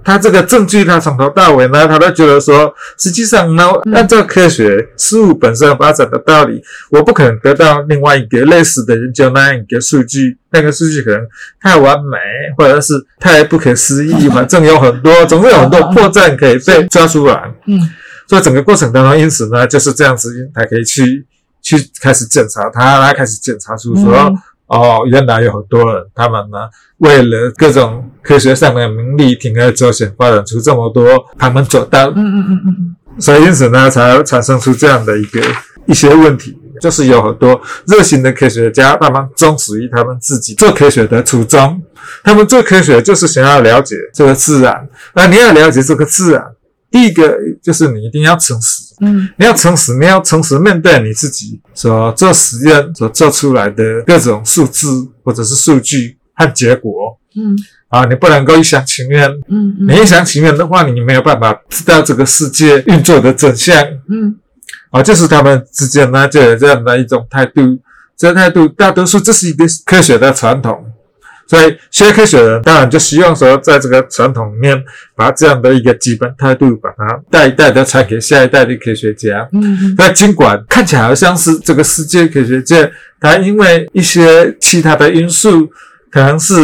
[0.05, 11.19] 他这个证据，他从头到尾呢，他都觉得说，实际上呢，按照科学事物本身发展的道理，我不可能得到另外一个类似的研究那样一个数据，那个数据可能
[11.59, 12.17] 太完美，
[12.55, 17.51] 或者是太不可思议，反正有很多，总是有很多破绽可以被抓出来。
[17.65, 17.79] 嗯。
[18.27, 21.25] 所以整个过程当中，因此呢，就是这样子，才可以去
[21.61, 26.57] 去开始检查它，他开始检查出说，嗯哦，原来有很多人，他们呢，
[26.97, 31.05] 为了各种科学上的名利，铤而走险，发展出这么多
[31.37, 35.39] 旁门左道，嗯嗯嗯嗯所以因此呢，才产生出这样的一个
[35.85, 41.81] 一些问题，就是有很多热心的科学家，他们忠实于他们自己做科学的初衷，
[42.23, 46.43] 他们做科学就是想要了解这个自然，那你要了解这个自然，
[46.95, 48.83] 第一个就是你一定要诚实。
[49.01, 57.53] 嗯你要诚实，你要诚实面对你自己所做实验所做出来的各种数字或者是数据和结果嗯
[57.89, 59.29] 啊，你不能够一厢情愿。
[59.49, 63.75] 嗯嗯你一厢情愿的话，你没有办法知道这个世界运作的真相
[64.09, 64.33] 嗯
[64.89, 65.03] 啊。
[65.03, 67.77] 就是他们之间呢，就有这样的一种态度。
[68.17, 70.85] 这个态度，大多数这是一个科学的传统，
[71.47, 74.83] 所以学科学的人当然就希望说，在这个传统里面，
[75.15, 79.47] 把这样的一个基本态度，把它代一代的传给下一代的科学家。
[79.53, 85.69] 嗯那尽管看起来好像是这个世界科学界，它因为一些其他的因素，
[86.11, 86.55] 可能是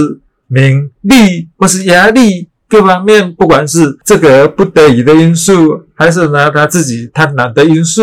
[0.48, 8.02] 名利或是压力各方面，不管是这个不得已的因素，还是呢他自己贪婪的因素，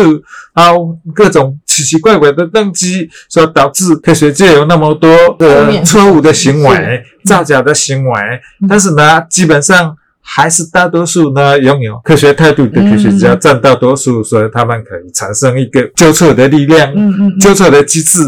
[0.53, 0.67] 啊，
[1.15, 8.21] 各种奇奇怪怪的动机，所导致科学界有那么多的错误的行为、造假的行为
[8.61, 9.95] 嗯，但是呢，基本上。
[10.31, 18.19] 还是大多数呢拥有科学态度的科学家嗯占大多数，所以他们可以产生一个纠错的力量、嗯嗯纠错的机制。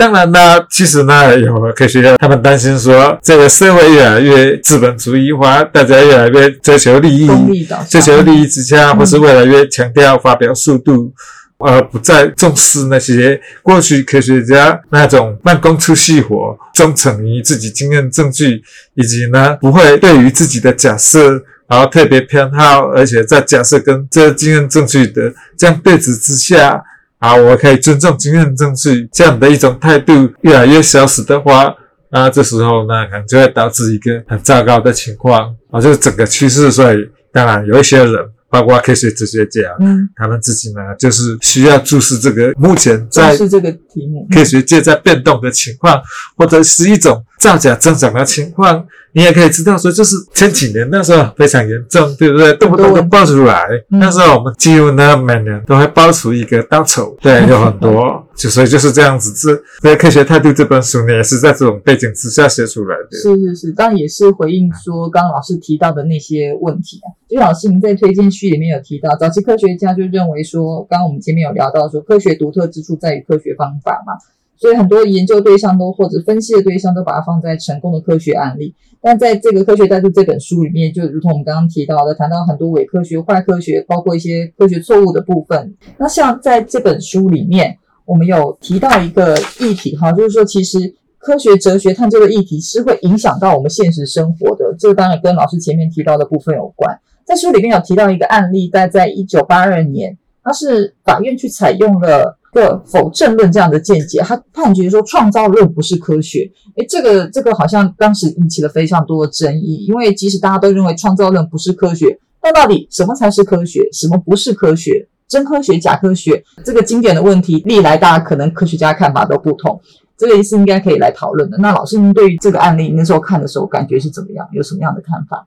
[0.00, 0.38] 当然呢，
[0.70, 11.12] 其实呢，有科学家他们担心说，这个社会越来越资本主义化，大家越来越追求利益，利追求利益之下，嗯或是越来越强调发表速度，
[11.58, 18.62] 而不再重视那些过去科学家那种慢工出细活、忠诚于自己经验证据，
[18.94, 21.42] 以及呢不会对于自己的假设。
[21.68, 26.82] 然后特别偏好，而且在假设跟这经验证据的这样对峙之下，
[27.20, 31.72] 啊，我可以尊重经验证据这样的一种态度越来越消失的话，
[32.10, 35.54] 那这时候呢，可能就会导致一个很糟糕的情况。
[35.70, 36.70] 啊，就是整个趋势。
[36.72, 36.96] 所以，
[37.32, 38.14] 当然有一些人，
[38.48, 46.02] 包括科学哲学家，嗯，他们自己呢，就是需要注视这个目前重在视这个题目，科学界在变动的情况，
[46.36, 52.52] 或者是一种造假增长的情况，你也可以知道说，就是前几年那时候非常严重，对不对？
[52.54, 53.66] 动不动就爆出来。
[53.88, 59.32] 嗯那时候我们几乎呢每年都会爆出一个大丑，对，有很多，就所以就是这样子。
[59.32, 63.16] 这《这科学态度》这本书呢，也是在这种背景之下写出来的。
[63.16, 67.08] 是是是，当然也是回应说刚刚老师提到的那些问题啊。
[67.26, 74.12] 就老师您在推荐序里面有提到，早期科学家就认为说，刚刚我们前面有聊到说，科学独特之处在于科学方法嘛，
[74.60, 78.74] 所以很多研究对象都或者分析的对象都把它放在成功的科学案例。
[79.00, 85.74] 但在这个《科学态度》这本书里面，就如同我们刚刚提到的，谈到很多伪科学、坏科学，包括一些科学错误的部分。
[85.96, 90.78] 那像在这本书里面，我们有提到一个议题哈，就是说其实
[91.16, 97.00] 科学哲学探究的议题是会影响到我们现实生活的，这当然跟老师前面提到的部分有关。
[97.24, 106.50] 在书里面有提到一个案例，在在一九八二年，它是法院去采用了个否证论这样的见解，他判决说创造论不是科学。
[106.76, 115.08] 诶，这个这个好像当时引起了非常多的争议，因为即使大家都认为创造论不是科学，那到底什么才是科学，什么不是科学？
[115.28, 119.80] 真科学、假科学，这个经典的问题，历来大家可能科学家看法都不同，
[120.18, 121.56] 这个也是应该可以来讨论的。
[121.58, 124.48] 那老师，您对于这个案例那时候看的时候，感觉是怎么样？
[124.50, 125.46] 有什么样的看法？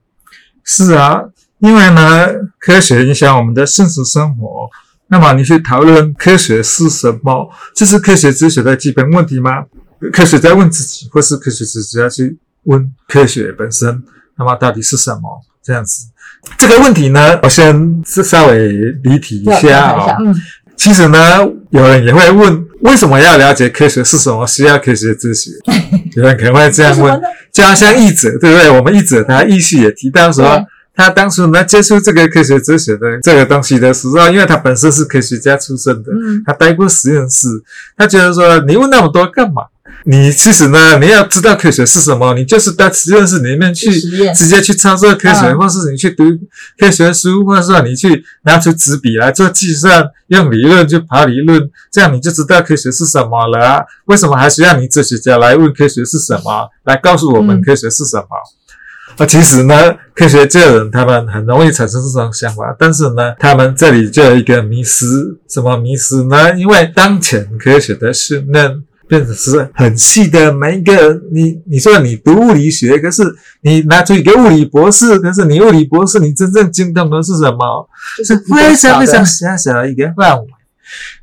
[0.64, 1.22] 是啊，
[1.60, 2.28] 因为呢，
[2.60, 4.70] 科学影响我们的现实生活。
[5.08, 7.50] 那么你去讨论科学是什么？
[7.76, 9.66] 这是科学哲学的基本问题吗？
[10.12, 14.04] 科学在问自己，或是科学哲学要去问科学本身？
[14.38, 15.42] 那么到底是什么？
[15.64, 16.08] 这样子。
[16.58, 18.70] 这个问题呢，我先是稍微
[19.04, 20.18] 离题一下啊。
[20.20, 20.36] 嗯，
[20.76, 21.38] 其实呢，
[21.70, 24.46] 有人也会问，为什么要了解科学是什么？
[24.48, 25.52] 需要科学哲学？
[26.16, 27.22] 有人可能会这样问。
[27.52, 28.70] 就好像译者，对不对？
[28.72, 30.60] 我们译者他译序也提到说，
[30.96, 36.12] 他当初呢接触这个科学哲学的这个东西的时候，因为他本身是科学家出身的，
[36.46, 37.48] 他待过实验室，
[37.98, 39.64] 他觉得说，你问那么多干嘛？
[40.06, 43.90] 你其实呢，你要知道科学是什么，你就是到实验室里面去，
[44.34, 46.26] 直接去操作科学，或是你去读
[46.78, 53.86] 科学书，或者说你去拿出纸笔来做计算，用理论去跑理论，这样你就知道科学是什么了。
[54.06, 58.28] 为什么还需要你哲学家来问科学是什么，来告诉我们科学是什么？
[59.18, 59.76] 啊，其实呢，
[60.16, 65.06] 科学界的人他们很容易产生这种想法，但是呢，他们这里就有一个迷失，
[65.48, 66.58] 什么迷失呢？
[66.58, 68.84] 因为当前科学的训练。
[69.06, 73.22] 变成是很细的每一个，你你说你读物理学，可是
[73.62, 77.88] 你拿出一个物理博士，可是你物理博士，你真正精通的是什么？
[78.26, 80.48] 是非常非常狭小的一个范围。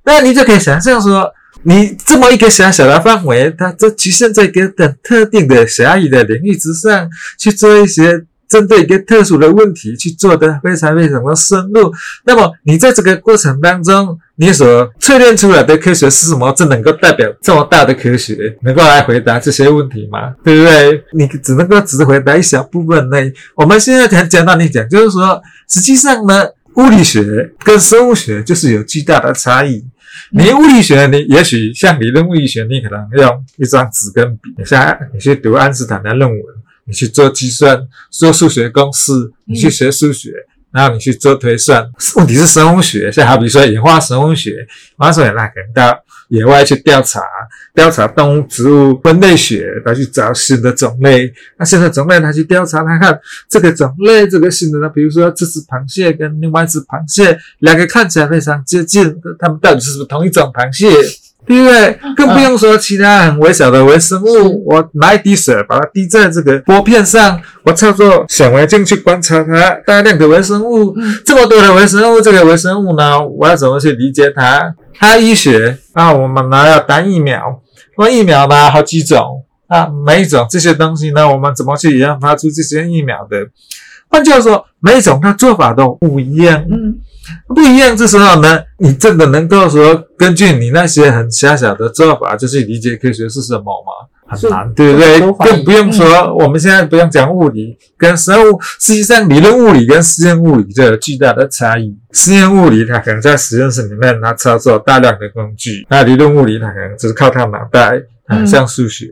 [0.05, 8.25] 那你就可以想象说，你这么一个小小的范围，它就局限在一个很特定的狭义的领域之上去做一些。
[8.51, 11.89] 针对一个特殊的问题去做的非常非常的深入，
[12.25, 16.53] 那么你在这个过程当中，你所淬炼出来的科学是什么？
[16.57, 20.35] 这能够代表这么大的科学，能够来回答这些问题吗？
[20.43, 21.05] 对不对？
[21.13, 23.33] 你只能够只回答一小部分内。
[23.55, 26.45] 我们现在很简单的讲，就是说，实际上呢，
[26.75, 29.85] 物理学跟生物学就是有巨大的差异。
[30.31, 36.41] 你物理学，你也许像理论物理学，你可能用一张纸跟笔，你像你去读爱因斯坦的论文。
[36.87, 39.13] 你去做计算，做数学公式，
[39.45, 40.33] 你去学数学，
[40.73, 41.89] 然后你去做推算。
[42.17, 47.21] 问题是生物学，像好比说演化生物学，演化生物学那可能到野外去调查，
[47.75, 51.33] 调查动物、植物分类学，他去找新的种类。
[51.59, 60.89] 那新的种类，他去调查，他看这个种类，这个新的，比如说这只螃蟹跟另外一只螃蟹，两个看起来非常接近，它们到底是不是同一种螃蟹？
[61.47, 61.99] 对不对？
[62.15, 64.65] 更不用说其他很微小的微生物。
[64.67, 70.95] 我拿一滴水，把它滴在这个玻片上，我操作显微镜去观察它大量的微生物。
[71.25, 74.75] 这么多的微生物，这个微生物呢，我要怎么去理解它？
[74.95, 77.41] 它医学啊，我们呢要打疫苗，
[77.99, 83.47] 那疫苗呢好几种啊，每一种这些东西呢，我们怎么去研发出这些疫苗的？
[84.09, 86.65] 换句话说，每一种它做法都不一样。
[86.71, 86.99] 嗯。
[87.49, 94.09] 不一样，这时候呢，你真的能够说根据你那些很狭小的做法，就去理解科学是什么吗？
[94.27, 95.21] 很难，对不对？
[95.45, 101.93] 更不用说我们现在不用讲物理跟生物，实际上理论物理跟实验物理就有巨大的差异。
[102.13, 108.01] 实验物理它可能在实验室里面它操作大量的工具，那理论物理它可能只是靠它脑袋，
[108.47, 109.09] 像数学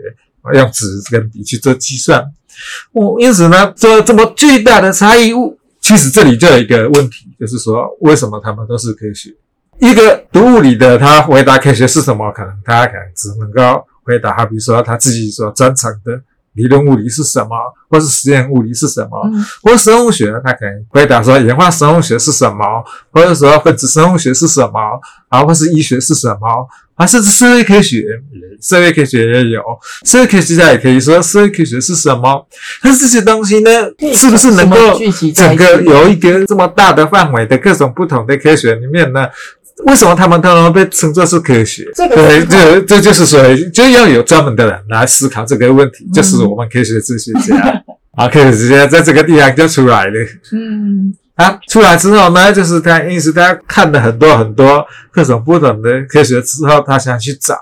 [0.55, 2.21] 用纸跟笔去做计算。
[2.93, 5.59] 哦，因此呢，做这么巨大的差异物。
[5.89, 9.35] 其实这里就有一个问题，就是说，为什么他们都是科学？
[9.81, 12.31] 一个读物理的，他回答科学是什么？
[12.33, 16.21] 可能他可能只能够回答他，比如说他自己所专长的
[16.53, 17.57] 理论物理是什么，
[17.89, 19.19] 或是实验物理是什么，
[19.63, 24.79] 或生物学，他可能回答说演化生物学是什么，或者说分子生物学是什么，
[25.31, 26.69] 啊，或是医学是什么。
[26.99, 28.03] 啊，甚至社会科学，
[28.61, 29.63] 社会科学也有，
[30.05, 32.45] 社会科学家也可以说社会科学是什么？
[32.83, 33.71] 但这些东西呢，
[34.13, 34.77] 是不是能够
[35.33, 39.29] 整个有一个这么大的范围的各种不同的科学里面呢？
[39.87, 41.89] 为什么他们都能被称作是科学？
[41.95, 43.41] 对，这这就是说，
[43.73, 47.81] 就要有专门的人来思考这个问题，就是我们科学哲学家
[48.19, 50.13] 啊，科学哲学家在这个地方就出来了。
[50.51, 51.15] 嗯。
[51.39, 57.57] 他出来之后呢，就是他因此，他看了很多很多各种不同的科学之后，他想去找，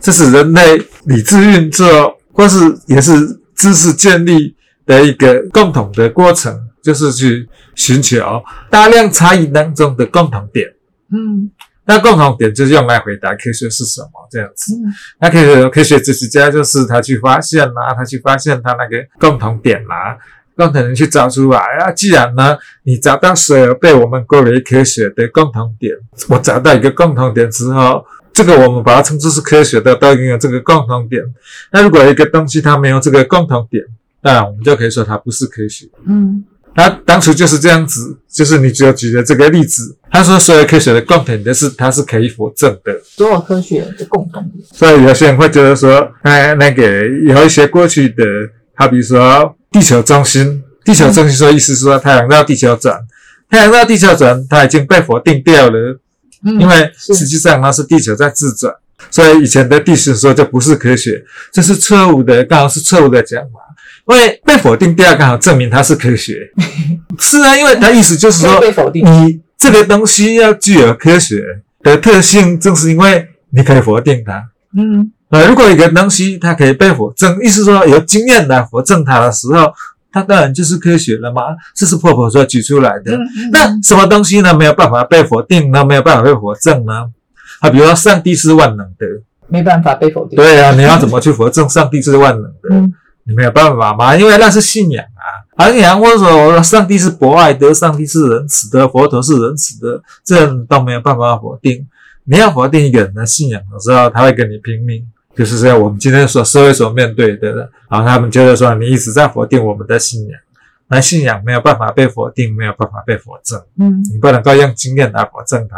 [0.00, 2.56] 这是人类理智运作，或是
[2.86, 3.12] 也是
[3.54, 4.56] 知识建立
[4.86, 10.66] 的一个共同的过程，就是去寻求大量差异当中的共同点。
[11.12, 11.50] 嗯，
[11.84, 14.74] 那共同点就是用来回答科学是什么这样子。
[15.20, 20.16] 那科学科学哲学家就是他去发现啦，他去发现他那个共同点啦。
[20.56, 21.90] 共同点去找出来啊！
[21.90, 25.94] 既然呢，你找到所有被我们归为科学的共同点，
[26.28, 31.22] 我找到一个共同点之后，这个我们把它称之是科学的，都拥有这个共同点。
[31.72, 33.84] 那如果一个东西它没有这个共同点，
[34.22, 35.88] 当然我们就可以说它不是科学。
[36.06, 42.96] 嗯他当初就是这样子，就是你只有举的这个例子，他说所有科学的共同点是它是可以否证的。
[43.02, 44.64] 所有科学的共同点。
[44.72, 48.24] 所以有些人会觉得说，哎，那个有一些过去的，
[48.80, 52.98] 好比如说地球中心，地球中心说意思是说太阳绕地球转，
[53.50, 56.00] 太阳绕地球转，它已经被否定掉了，
[56.46, 58.74] 嗯因为是实际上它是地球在自转，
[59.10, 61.22] 所以以前的地心说就不是科学，
[61.52, 63.60] 这是错误的，刚好是错误的讲法。
[64.08, 66.50] 因为被否定掉，刚好证明它是科学。
[67.20, 69.04] 是啊，因为它意思就是说被否定。
[69.04, 71.44] 你这个东西要具有科学
[71.82, 74.42] 的特性，正是因为你可以否定它。
[74.74, 79.72] 嗯呃，如果一个东西它可以被否证，意思说有经验来否证它的时候，
[80.12, 81.42] 它当然就是科学了嘛。
[81.74, 83.14] 这是破婆所举出来的。
[83.14, 84.52] 嗯嗯那什么东西呢？
[84.52, 85.84] 没有办法被否定呢？
[85.84, 87.10] 没有办法被否证呢？
[87.60, 89.06] 啊，比如说上帝是万能的，
[89.48, 90.36] 没办法被否定。
[90.36, 92.68] 对啊，你要怎么去否证上帝是万能的？
[92.72, 95.22] 嗯你没有办法嘛，因为那是信仰啊。
[95.56, 101.86] 而且或者说上帝是博爱的，上帝是仁慈的，佛陀是仁慈的，这都没有办法否定。
[102.24, 105.06] 你要否定一个人的信仰的时候，他会跟你拼命，
[105.36, 105.80] 就是这样。
[105.80, 110.38] 我们今天所社会所面对的，然后他们觉得说你一直在否定我们的信仰，
[110.88, 115.76] 那信仰没有办法被否定，没有办法被否证，嗯你不能够用经验来否证它。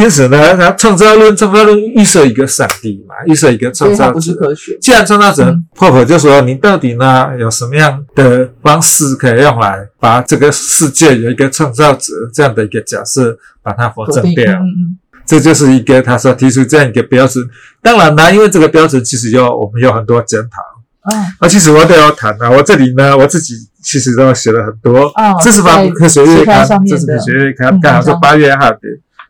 [0.00, 4.40] 因此呢，他创造论，创造论预设一个上帝嘛，预设一个创造所以它不是者。
[4.40, 4.78] 科学。
[4.80, 14.52] 既然创造者嗯破婆就说你到底呢有什么样的方式可以用来把这个世界有一个创造者这样的一个假设把它否证掉？
[14.54, 14.98] 嗯嗯
[15.30, 17.48] 这就是一个他说提出这样一个标准。
[17.80, 20.60] 当然啦，因为这个标准其实要我们有很多检讨。
[21.02, 25.04] 嗯啊，其实我都有谈啊，我这里呢我自己其实都写了很多。
[25.14, 28.78] 哦这是发布科学月刊这是科学月嗯刊，刚好是八月号的，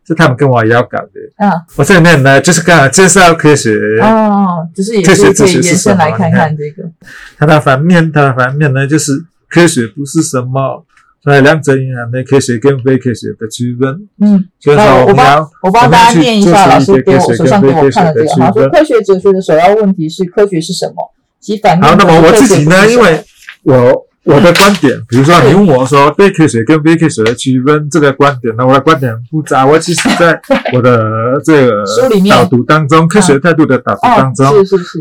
[0.09, 1.21] 是他们跟我要稿的。
[1.37, 3.79] 嗯我这里面呢就是刚好介绍科学。
[4.01, 6.89] 哦，就是也是可以延伸来看看这个。
[7.39, 10.85] 它的反面，它的反面呢，就是科学不是什么，
[11.23, 14.09] 所以两者隐含的科学跟非科学的区分。
[14.21, 23.23] 嗯，所以说呃我帮我帮大家念一下老师给我科学手上给我看的这个，他说科学哲学的首要问题是科学是什么，其反面好，那么我自己呢，因为
[23.65, 29.67] 我我的观点，比如说你问我说对科学跟非科学的区分这个观点呢，我的观点很复杂。
[29.67, 30.39] 我其实在
[30.73, 34.47] 我的这个书里面导读当中，科学态度的导读当中，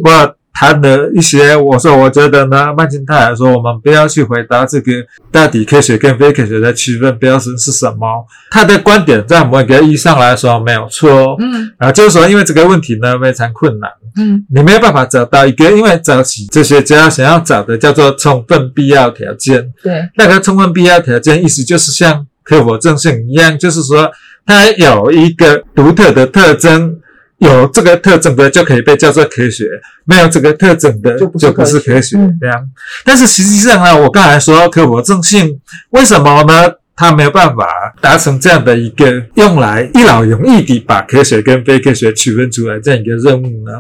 [0.04, 4.92] 我谈的一些，我说我觉得呢，曼金泰尔说，我们不要去回答这个
[5.32, 8.26] 到底科学跟非科学的区分标准是什么。
[8.52, 11.72] 他的观点在某个意义上来说没有错，嗯。
[11.78, 14.46] 啊，就是说因为这个问题呢非常困难，嗯。
[14.54, 24.12] 你没有办法找到一个，因为早期哲学家想要找的叫做充分必要条件，对，那个充分必要条件意思就是像可否证性一样，就是说
[24.46, 26.98] 它有一个独特的特征，
[27.40, 29.66] 有这个特征的就可以被叫做科学，
[30.06, 32.00] 没有这个特征的就不是科学
[32.40, 32.70] 这样。
[33.04, 35.60] 但是实际上呢，我刚才说可否证性，
[35.90, 36.74] 为什么呢？
[37.02, 37.66] 它没有办法
[38.02, 43.72] 达成这样的一个用来一劳永逸地把科学跟非科学区分出来这样一个任务呢？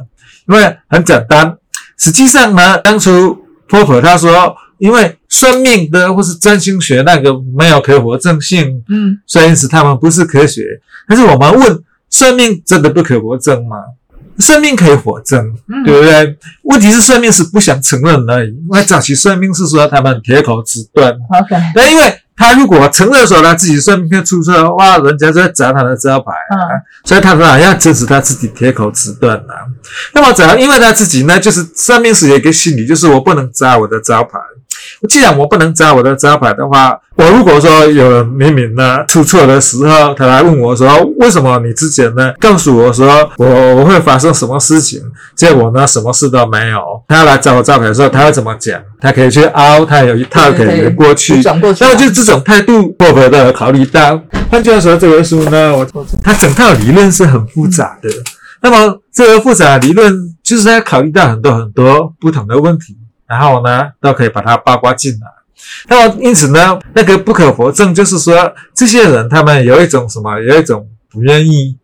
[0.47, 1.53] 因为很简单，
[1.97, 3.37] 实际上呢，当初
[3.67, 10.63] 波普他说，因为算命的或是占星学那个没有可否证性，嗯所以因此他们不是科学。
[11.05, 11.77] 但是我们问，
[12.09, 13.77] 算命真的不可活证吗？
[14.39, 16.37] 算命可以活证，嗯对不对？
[16.63, 18.49] 问题是算命是不想承认而已。
[18.49, 29.67] 因为早期算命是说他们铁口直断，，OK，那因为他如果承认说他自己算命会出错，哇，人家就会砸他的招牌啊，嗯所以他当然要坚持他自己铁口直断啊。
[30.13, 34.39] 那么只要因为他自己呢，就是算命是有一个心理，就是我不能砸我的招牌。
[35.07, 40.87] 既然我不能砸我的招牌的话，我如果说有人明明呢出错的时候，他来问我说，
[41.19, 45.01] 为什么你之前呢告诉我说我我会发生什么事情，
[45.35, 46.79] 结果呢什么事都没有？
[47.07, 48.79] 他来找我招牌的时候，他会怎么讲？
[49.01, 51.41] 他可以去凹，他有一套可以过去。
[51.41, 54.19] 转过去那么就这种态度，我们都有考虑到。
[54.51, 55.87] 换句话说，这本书呢，我
[56.23, 58.09] 它整套理论是很复杂的。
[58.61, 60.13] 那么这个复杂的理论，
[60.43, 62.97] 就是它考虑到很多很多不同的问题，
[63.29, 65.19] 然后呢，都可以把它包括进来。
[65.87, 71.77] 那么因此呢，那个不可否证，就是说这些人他们有一种什么，有一种不愿意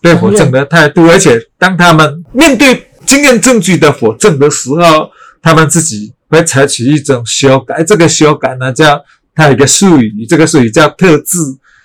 [0.00, 5.10] 被否证的态度，而且当他们面对经验证据的否证的时候，
[5.42, 7.82] 他们自己会采取一种修改。
[7.82, 9.02] 这个修改呢，叫
[9.34, 11.38] 它有一个术语，这个术语叫特质。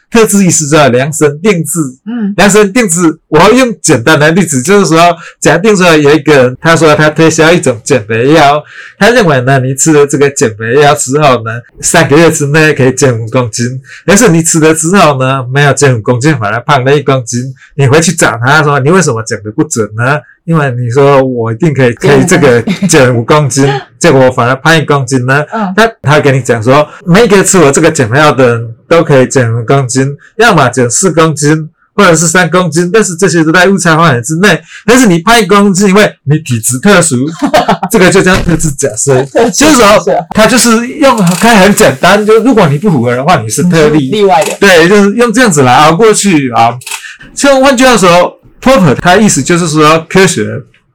[0.09, 1.79] 特质意思叫量身定制。
[2.05, 8.63] 嗯量身定制，我用简单的例子，就是说，假定说有一个人，他说他推销一种减肥药，
[8.97, 11.51] 他认为呢，你吃了这个减肥药之后呢，
[11.81, 13.65] 三个月之内可以减五公斤，
[14.05, 17.41] 但是你吃了之后呢，没有减五公斤，反而胖了一公斤，
[17.75, 20.19] 你回去找他说，你为什么减的不准呢？
[20.43, 23.67] 因为你说我一定可以可以这个减五公斤，
[23.99, 25.43] 结果我反而胖一公斤呢？
[25.51, 34.61] 嗯那他会跟你讲说，每一个吃我这个减肥药的人都可以减五公斤，要么减四公斤，或者是三公斤，但是这些都在误差范围之内。
[34.85, 37.15] 但是你胖一公斤，因为你体质特殊，
[37.91, 39.23] 这个就叫特质假设。
[39.25, 44.09] 特 就是说是，它就是用它很简单，就如果你不符合的话，你是特例。
[44.11, 46.77] 例外的，对，就是用这样子来熬过去啊。
[47.33, 50.45] 像换句话说，Popper 他意思就是说，科学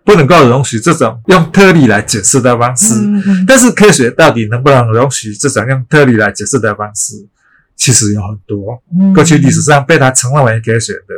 [0.05, 2.95] 不能够容许这种用特例来解释的方式。
[2.95, 7.15] 嗯嗯但是科学到底能不能容许这种用特例来解释的方式？
[7.83, 11.09] 其实有很多，嗯，过去历史上被他承认为科学的。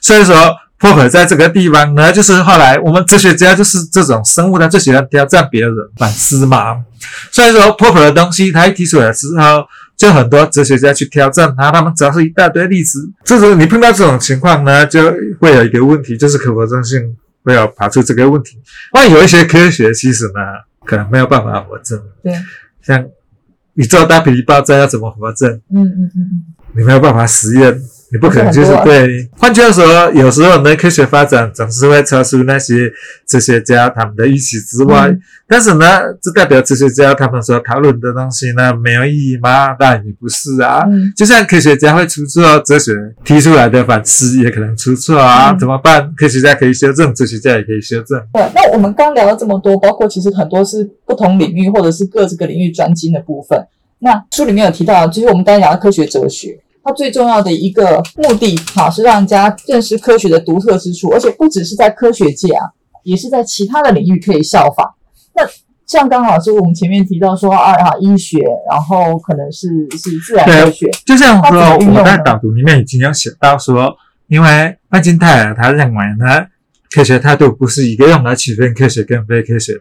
[0.00, 0.34] 所以说
[0.78, 6.84] ，Popper 在这个地方呢，就是后来我们哲学家就是这种生物，他最喜欢挑战别人、反思嘛。
[7.32, 13.10] 所以说，Popper 的东西他一提出来之后，就很多哲学家去挑战他，他们找出一大堆例子。
[13.24, 18.60] 这种你碰到这种情况呢，就会有一个问题，就是可否证性会有爬出这个问题。
[18.92, 20.40] 那有一些科学其实呢，
[20.84, 22.00] 可能没有办法佐证。
[22.22, 22.32] 对，
[22.80, 23.04] 像
[23.76, 25.50] 宇宙大笔一爆炸要怎么佐证？
[25.72, 26.44] 嗯嗯嗯
[26.76, 27.80] 你没有办法实验，
[28.16, 29.28] 你不可能就是对。
[29.38, 32.90] 换句话说，有时候呢，科学发展总是会超出那些
[33.26, 35.08] 哲学家他们的预期之外。
[35.08, 35.86] 嗯但是呢，
[36.20, 39.74] 这代表哲学家他们所讨论的东西呢没有意义吗？
[39.78, 40.84] 当然也不是啊。
[40.90, 42.90] 嗯就像科学家会出错，哲学
[43.24, 46.12] 提出来的反思也可能出错啊，嗯怎么办？
[46.16, 48.20] 科学家可以修正，哲学家也可以修正。
[48.32, 53.56] 对，那我们刚聊了这么多，包括其实很多是不同领域或者是各这个领域专精的部分。
[54.00, 62.62] 那书里面有提到，就是我们刚才讲的科学哲学，它最重要的一个目的，哈是让人家认识科学的独特之处，而且不只是在科学界啊，
[63.02, 64.94] 也是在其他的领域可以效仿。
[65.34, 65.42] 那
[65.84, 68.38] 像刚好是我们前面提到说啊啊医学，
[68.70, 69.68] 然后可能是
[69.98, 73.96] 是自然科学，就像说，我在导读里面已经有写到说，
[74.28, 76.46] 因为麦金泰尔他认为呢，
[76.90, 79.80] 科学态度不是一个用来区分科学跟非科学的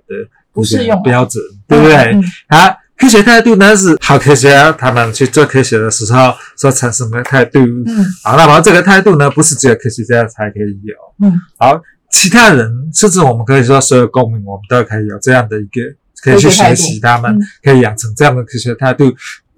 [0.51, 1.95] 不是用来标准，对不对？
[2.14, 7.60] 嗯啊，科学态度呢是好科学家他们去做科学的时候所产生的态度。
[7.60, 10.96] 嗯好，那么这个态度呢，不是只有科学家才可以有。
[11.22, 11.80] 嗯，好，
[12.10, 15.82] 其他人甚至我们可以说所有公民，我们都可以有这样的一个，
[16.24, 19.14] 可以去学习他们嗯，可以养成这样的科学态度。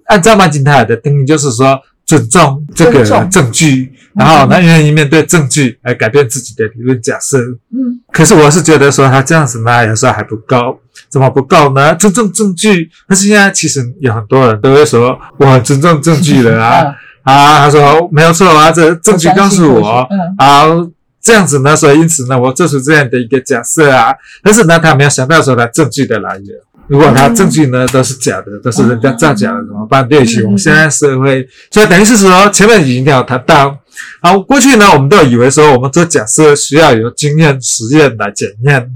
[0.06, 7.38] 按照曼金泰尔的定义，就是说尊重这个证据，然后呢，愿意面对证据来改变自己的理论假设。
[7.70, 10.80] 嗯可是我是觉得说他这样子呢，有时候还不够。
[11.08, 11.94] 怎么不够呢？
[11.94, 16.94] 尊重证据，但是现在其实有很多人都会说我很尊重证据的啊、嗯
[17.34, 20.90] 啊，他说没有错啊，这证据告诉我我相信科学嗯啊，
[21.20, 26.46] 这样子呢，所以因此呢，我做出这样的一个假设啊，但是呢，他没有想到说他证据的来源。
[26.86, 30.08] 如果他证据呢都是假的，都是人家造假的，怎么办？
[30.08, 33.76] 对不起，我们现在社会，所以等于是说前面已经有谈到，
[34.20, 38.90] 好，过去呢，我们都以为说我们做假设需要有经验实验来检验，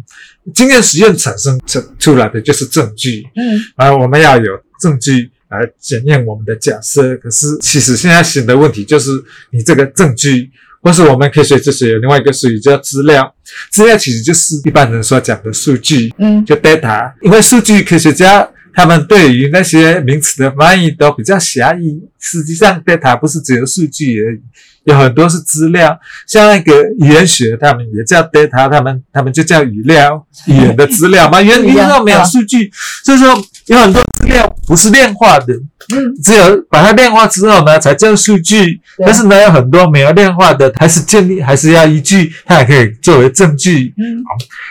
[0.55, 7.17] 经验实验产生出出来的就是证据，嗯啊，我们要有证据来检验我们的假设。
[7.17, 9.11] 可是其实现在新的问题就是，
[9.51, 10.51] 你这个证据，
[10.83, 13.35] 或是我们科学哲学有另外一个术语叫资料，
[13.71, 17.13] 资料其实就是一般人所讲的数据，嗯就 data。
[17.23, 24.41] 因为数据科学家他们对于那些名词的翻译都比较狭义，实际上 data 不是只有数据而已。
[24.85, 25.97] 有很多是资料，
[26.27, 31.41] 像那个语言学，他们也叫 data，他们他们就叫语料，语言的资料嘛。
[31.41, 32.69] 语言语言上没有数据，
[33.05, 33.29] 所以说
[33.67, 35.55] 有很多资料不是量化的，
[35.95, 38.81] 嗯只有把它量化之后呢，才叫数据。
[38.99, 43.95] 但是呢，有很多没有量化的，还是建立，还是要依据，它也可以作为证据。
[43.97, 44.25] 嗯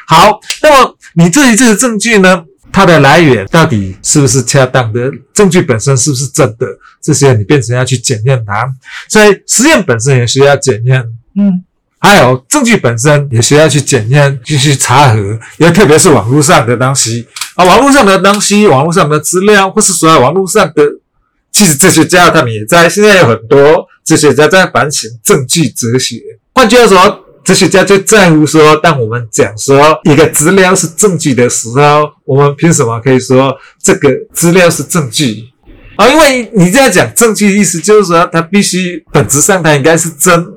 [0.08, 5.12] 好，那么你对于这个证据呢，它的来源到底是不是恰当的？
[5.34, 6.66] 证据本身是不是真的？
[7.02, 8.68] 这些你变成要去检验它，
[9.08, 11.04] 所以实验本身也需要检验。
[11.36, 11.64] 嗯
[12.04, 15.20] 还有证据本身也需要去检验，继续查核，
[15.58, 20.82] 因为特别是网络上的东西啊，网络上的东西，网络上的资料，或是说网络上的，
[21.52, 26.20] 其实哲学家他们也在，现在有很多哲学家在反省证据哲学。
[26.56, 35.46] 换句话说，哲学家就在乎说，当我们讲说一个资料是证据的时候，我们凭什么可以说这个资料是证据？
[35.98, 40.48] 啊，因为你这样讲证据，意思就是说它必须本质上它应该是真。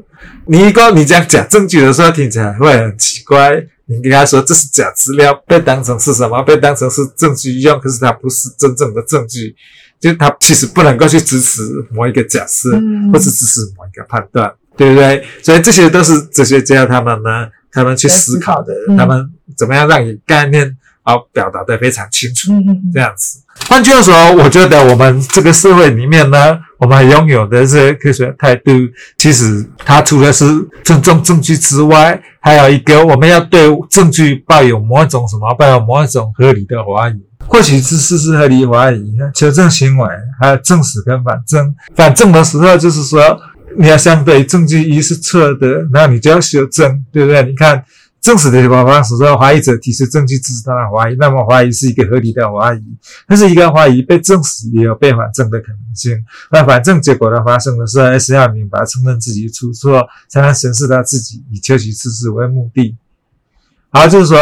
[0.46, 3.64] 你一个你这样讲证据的时候，听起来会很奇怪。
[3.86, 6.42] 你跟他说这是假资料，被当成是什么？
[6.42, 9.54] 被当成是证据用，可是它不是真正的证据。
[10.00, 15.24] 就他其实不能够去支持某一个假设，嗯或是支持某一个判断，对不对？
[15.42, 22.52] 所以这些都是哲学家他们呢，他们去思考的，嗯他们怎么样让你概念啊表达的非常清楚。
[22.92, 23.40] 这样子。
[23.68, 28.72] 换句话说，我觉得我们这个社会里面呢，我们拥有的这些科学态度，
[29.16, 30.44] 其实它除了是
[30.82, 37.22] 尊重证据之外，还有一个我们要对证据抱有某一种什么，抱有某一种合理的怀疑。
[37.46, 40.08] 或许是事实合理怀疑，求证行为，
[40.40, 41.74] 还有证实跟反证。
[41.94, 43.38] 反证的时候，就是说
[43.76, 47.42] 你要相对证据一是错的，那你就要修正，对不对？
[47.42, 47.84] 你看
[48.20, 52.82] 证实的情况方式说，怀疑者提出证据支持他的怀疑，那么怀疑是一个合理的怀疑，
[53.26, 56.24] 但是一个怀疑被证实也有被反证的可能性。
[56.50, 62.96] 那反证结果的发生的时候，还是要明白承认自己出错，才能审视他自己，以求取事实为目的。
[63.90, 64.38] 好，就是说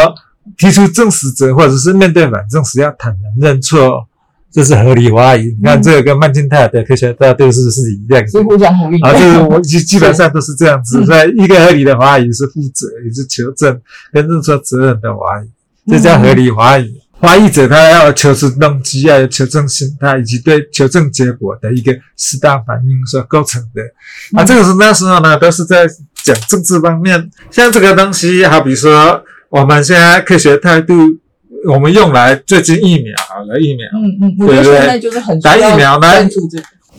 [0.57, 4.07] 提出证实者或者是面对反证时要坦然认错，
[4.53, 5.45] 这是合理怀疑。
[5.59, 8.27] 你看这个跟曼金泰尔的科学大都是是一样的。
[8.27, 9.07] 是互相呼应的。
[9.07, 13.81] 啊，就是我 基基本上都是这样子，嗯所以一个合理的怀疑是负责，也是求证
[14.11, 17.01] 跟认错责任的怀疑，这叫合理怀疑。
[17.19, 23.81] 怀疑者他要求出动机，要有求证心态，以及对求证结果的一个适当反应所构成的。
[24.37, 25.87] 啊，这个是那时候呢，都是在
[26.21, 27.31] 讲政治方面。
[27.49, 30.93] 像这个东西，好比说我们现在科学态度，
[31.67, 33.87] 我们用来最近疫苗好了，疫苗。
[33.93, 36.07] 嗯嗯，我觉得对不对现在就是很打疫苗呢。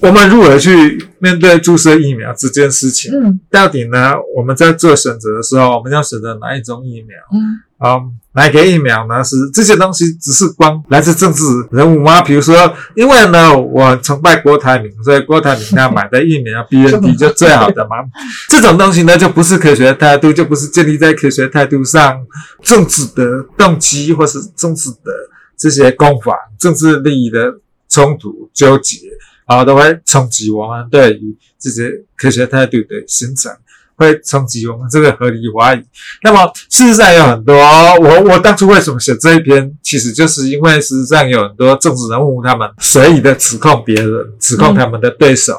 [0.00, 3.12] 我们如何去面对注射疫苗这件事情？
[3.14, 4.12] 嗯到底呢？
[4.36, 7.16] 我们在做选择的时候，我们要选择哪一种疫苗？
[7.32, 8.00] 嗯啊、
[8.32, 9.22] 哪个疫苗呢？
[9.22, 12.22] 是这些东西只是光来自政治人物吗？
[12.22, 17.96] 比如说，因为呢，我崇拜郭台铭，所以郭台铭他买的疫苗 BNT 就最好的嘛。
[18.48, 22.24] 这种东西呢，就不是科学态度，就不是建立在科学态度上，
[22.62, 25.12] 政治的动机或是政治的
[25.58, 27.60] 这些攻防、政治利益的
[27.90, 28.98] 冲突纠结。
[29.46, 33.52] 啊，都会冲击我们对于这些科学态度的形成，
[33.96, 35.82] 会冲击我们这个合理怀疑。
[36.22, 45.54] 那么事实上有很多，我我当初为什么写这一篇，其实就是因为事实上有很多政治人物他们随意的指控别人，指控他们的对手，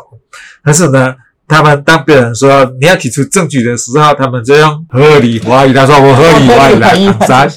[0.63, 1.15] 但是呢。
[1.47, 5.71] 他们当别人说你要提出证据的时候，他们就用合理怀疑。
[5.71, 7.47] 他说我合理怀疑来挡杀。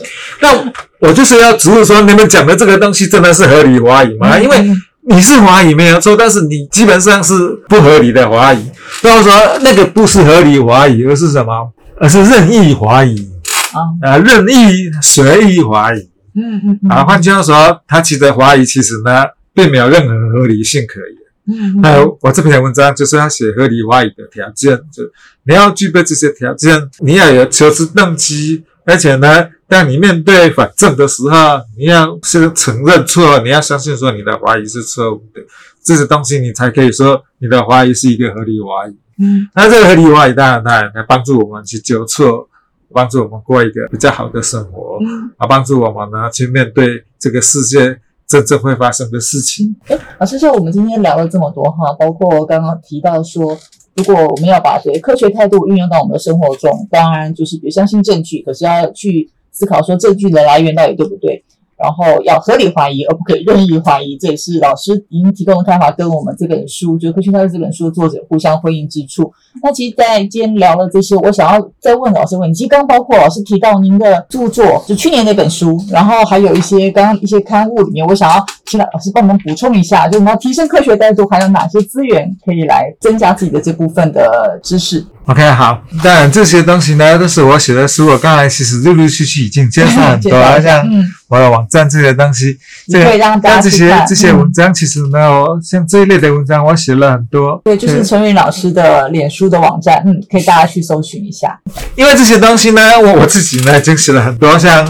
[0.42, 4.38] 那我就是要指出说，你们讲的这个东西真的是合理怀疑吗？
[4.38, 4.76] 因为嗯
[5.08, 7.34] 你是怀疑没有错，但是你基本上是
[7.68, 8.70] 不合理的怀疑。
[9.00, 9.32] 不要说
[9.62, 11.72] 那个不是合理怀疑，而是什么？
[12.00, 13.28] 而是任意怀疑
[13.72, 15.98] 啊啊，任意随意怀疑
[16.36, 17.04] 嗯嗯嗯啊。
[17.04, 21.18] 换句话说，他其实怀疑其实呢，并没有任何合理性可言。
[21.50, 25.02] 嗯还有我这篇文章就是要写合理怀疑的条件，就
[25.44, 35.42] 你要具备这些条件，你要有求知动机，而且呢，当你面对反正的时候，你要是承认错，你要相信说你的怀疑是错误的，
[35.84, 38.96] 这些东西你才可以说你的怀疑是一个合理怀疑。
[39.20, 42.48] 嗯那这个合理怀疑当然当然来帮助我们去纠错，
[42.94, 49.76] 帮助我们过一个比较好的生活，嗯，啊，帮助我们呢去面对这个世界真正会发生的事情。
[50.18, 53.58] 老师，像我们今天聊了这么多哈，包括刚刚提到说，
[53.98, 61.42] 如果我们要把对科学态度运用到我们的生活中，当然就是比如相信证据，可是要去思考说证据的来源到底对不对，
[61.76, 64.16] 然后要合理怀疑，而不可以任意怀疑。
[64.16, 69.32] 这也是老师您提供的看法，跟我们这本书就《科学态度》这本书的作者互相辉映之处。
[69.60, 92.58] 那其实，在今天聊了这些，我想要再问老师问题，其实刚包括老师提到您的著作，就去年那本书，然后还有一些刚刚一些刊物里面，我想要请老师帮我们补充一下，就我们要提升科学态度，还有哪些资源可以来增加自己的这部分的知识？OK，好，当然这些东西呢都是我写的书，我刚才其实陆陆续续已经介绍很多， 介绍一下像嗯，我的网站这些东西，
[92.90, 101.58] 这也可以个让大家但这些这些嗯文章其实呢，我像这一类的文章我写了很多，对，就是陈云老师的脸书的网站，嗯，可以大家去搜寻一下。
[101.94, 104.86] 因为这些东西呢，我我自己呢已经写了很多，像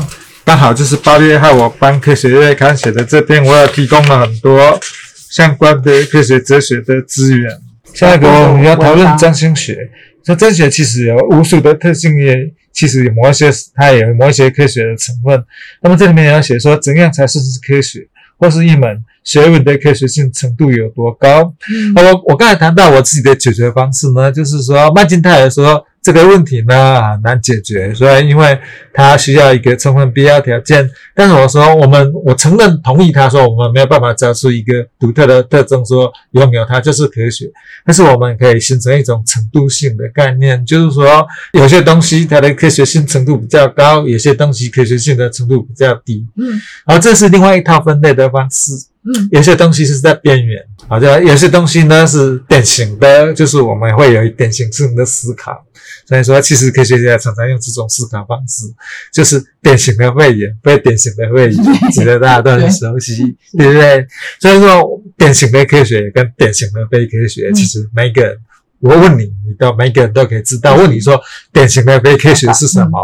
[0.49, 4.81] 刚好就是八月号我帮科学月刊写的这篇，我也提供了很多
[5.29, 7.51] 相关的科学哲学的资源。
[7.93, 9.77] 下一个我们要讨论占星学，
[10.25, 15.45] 说占星学其实有无数的特性，也其实有某一些它也有某一些科学的成分。
[15.83, 21.53] 那么这里面也要写说，怎样才是科学，或是一门学问的科学性程度有多高。
[21.71, 28.59] 嗯我我刚才谈到我自己的解决方式呢，就是说麦金泰尔说这个问题呢很难解决，所以因为
[28.95, 30.89] 它需要一个充分必要条件。
[31.15, 37.47] 但是我说我们我承认同意他说我们没有办法找出一个独特的特征，说拥有它就是科学。
[37.85, 46.27] 但是我们可以形成一种程度性的概念，就是说有些东西它的科学性程度比较高，有些东西科学性的程度比较低。
[46.37, 46.51] 嗯
[46.87, 48.73] 然后这是另外一套分类的方式。
[49.15, 55.65] 嗯有些东西是在边缘，好像有些东西呢是典型的，就是我们会有典型性的思考。
[56.07, 58.65] 所以说，其实科学家常常用这种思考方式，
[59.13, 64.07] 就是典型的肺炎，非典型的肺炎，值得大家都很熟悉，对不对？
[64.41, 64.83] 所以说，
[65.17, 68.37] 典型的科学跟典型的非科学，嗯其实每个人，
[68.81, 70.77] 我问你，你都每个人都可以知道。
[70.77, 71.21] 问你说，
[71.53, 72.99] 典型的非科学是什么？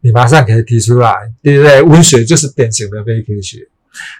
[0.00, 1.82] 你马上可以提出来，对不对？
[1.82, 3.58] 文学就是典型的非科学。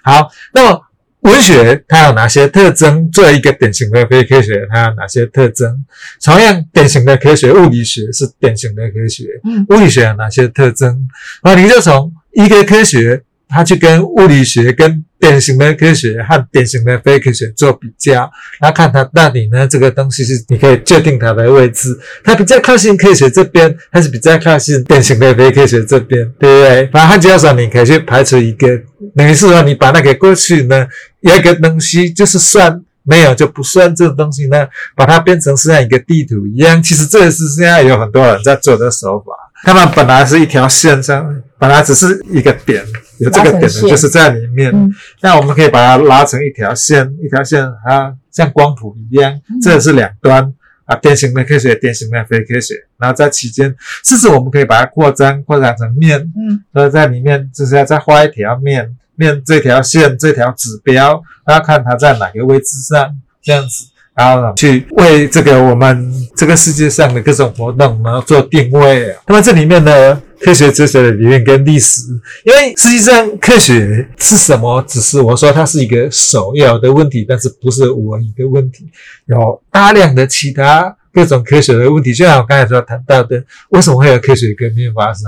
[0.03, 0.80] 好，那么
[1.25, 3.11] 文学它有哪些特征？
[3.11, 5.85] 作为一个典型的非科学，它有哪些特征？
[6.22, 11.09] 同样，典型的科学，物理学是典型的科学，嗯物理学有哪些特征？
[11.43, 13.22] 那你就从一个科学，
[13.55, 18.28] 他去跟物理学、跟典型的科学和典型的非科学做比较，
[18.61, 26.86] 然后看它到底呢这个东西是你可以确定它的位置，它比较靠近科学这边，还是比较靠近典型的非科学这边，对不对？
[26.88, 28.66] 反正换句话说，你可以去排除一个，
[29.14, 30.86] 等于是说你把那个过去呢
[31.20, 32.82] 有一个东西就是算。
[33.07, 36.82] 没有就不算这个东西呢，把它变成是像一个地图一样。
[36.82, 39.26] 其实这也是现在有很多人在做的手法。
[39.62, 41.22] 他们本来是一条线上，
[41.64, 42.84] 本来只是一个点，
[43.20, 44.70] 有这个点的拉成线就是在里面。
[44.70, 44.92] 嗯
[45.22, 50.52] 那我们可以把它拉成一条线，一条线啊像光谱一样，嗯这是两端
[50.84, 52.74] 啊，典型的科学，典型的非科学。
[52.98, 63.86] 然后在期间，甚至我们可以把它扩张，扩张成面，嗯然后在里面就是要再画一条面，面这条线这条指标，然后看它在哪个位置上，这样子。
[64.14, 69.16] 然后呢，去为这个我们这个世界上的各种活动呢做定位。
[69.26, 72.03] 那么这里面呢，科学哲学的理论跟历史，
[72.45, 78.86] 因为实际上科学是什么，只是我说它是一个首要的问题，但是不是我一个问题，
[79.24, 85.24] 有大量的其他各种科学的问题，就像我刚才所谈到的，为什么会有科学革命发生？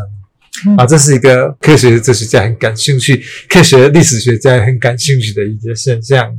[0.79, 6.31] 啊，这是一个科学哲学家很感兴趣，科学历史学家很感兴趣的一个现象，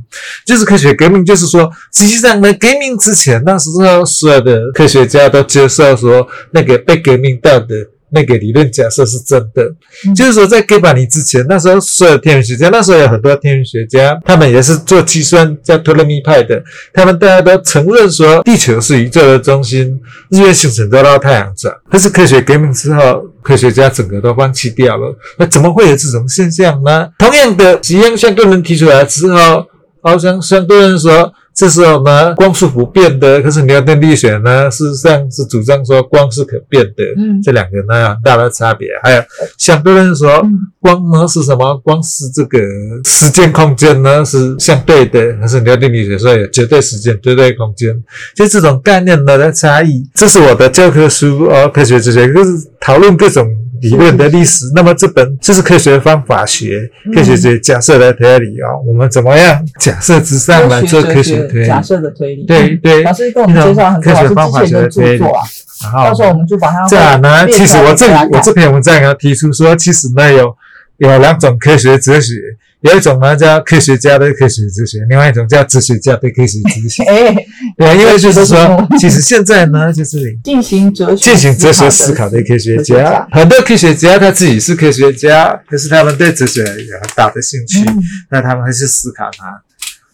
[0.44, 7.74] 就是科学革命，就是说，实际上呢，革命之前那时候所有的科学家都接受说，那个被革命到的
[8.10, 9.62] 那个理论假设是真的，
[10.06, 20.00] 嗯就是说在哥白尼之前，那时候所有天文学家，那时候有很多天文学家，他们也是做计算叫托勒密派的，他们大家都承认说地球是宇宙的中心，
[20.30, 21.74] 日月星辰都绕太阳转。
[21.90, 25.16] 但是科学革命之后，科学家整个都放弃掉了。
[25.36, 27.08] 那怎么会有这种现象呢？
[27.18, 29.66] 同样的，几样相对论提出来之后，
[30.02, 31.32] 好像相对论说。
[31.58, 37.02] 这时候呢，光是不变的，可是牛顿力学呢，事实上是主张说光是可变的。
[37.16, 38.86] 嗯这两个呢有很大的差别。
[39.02, 39.22] 还有
[39.58, 41.76] 相对论说嗯光呢是什么？
[41.78, 42.58] 光是这个
[43.04, 47.92] 时间空间呢是相对的，可是牛顿力学说有绝对时间、绝对空间，
[48.36, 50.08] 就这种概念呢的差异。
[50.14, 53.44] 这是我的教科书哦，科学哲学就是讨论各种。
[53.80, 57.14] 理论的历史，那么这本就是科学方法学、嗯。
[57.14, 58.82] 科学学假设的推理哦。
[58.86, 61.66] 我们怎么样假设之上来做科学推理？
[61.66, 62.76] 假设的推理，嗯对。
[62.76, 65.42] 对，老师跟我们介绍很多老师之前的著作啊，
[65.82, 70.54] 然后到时候我们就把它这样呢，其实我这我这篇文章要提出说，其实呢有
[70.98, 72.34] 有两种科学哲学，
[72.80, 77.02] 有一种呢叫科学家的科学哲学，另外一种叫哲学家的科学哲学。
[77.10, 77.34] 哎，
[77.76, 89.62] 对，因为就是说， 其实现在呢，就是进行哲学进行哲学思考的科学家家，很多科学家他自己是科学家，可是他们对哲学有很大的兴趣，嗯那他们会去思考它。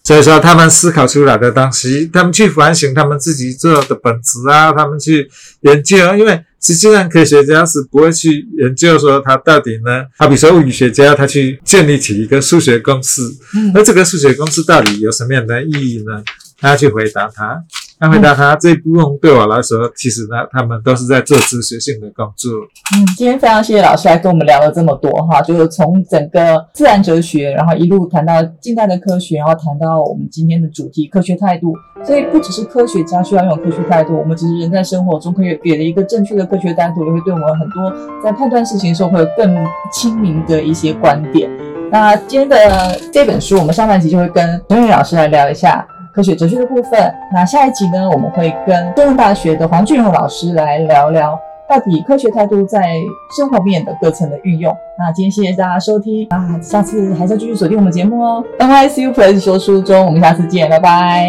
[0.06, 5.26] 所以说，他们思考出来的东西，他们去反省他们自己做的本质啊，他们去
[5.62, 13.20] 研究，因为实际上科学家是不会去研究说他到底呢，好比说物理学家他去建立起一个数学公式，
[13.54, 16.24] 嗯那这个数学公式到底有什么样的意义呢？
[16.58, 17.62] 他要去回答它，
[18.04, 22.52] 他回答他这一部分对我来说，其实呢，他们都是在做哲学性的工作。
[22.94, 31.72] 嗯，今天非常谢谢老师来跟我们聊了这么多哈，就是从整个自然哲学，然后一路谈到近代的科学，然后谈到我们今天的主题科学态度。
[32.04, 37.90] 所以不只是科学家需要用科学态度，我们只是人在生活中可以给了一个正确的科学态度，也会对我们很多
[38.22, 39.56] 在判断事情的时候会有更
[39.90, 41.50] 清明的一些观点。
[41.90, 47.12] 那今天的这本书，我们上半集就会跟陈宇老师来聊一下科学哲学的部分。
[47.32, 51.38] 那下一集呢，我们会跟中文大学的黄俊荣老师来聊聊
[51.68, 52.94] 到底科学态度在
[53.36, 54.74] 生活面的各层的运用。
[54.98, 58.44] 那今天谢谢大家收听啊，下次还是要继续锁定我们节目哦。
[58.58, 61.28] NYCU Plus 说书中，我们下次见，拜拜。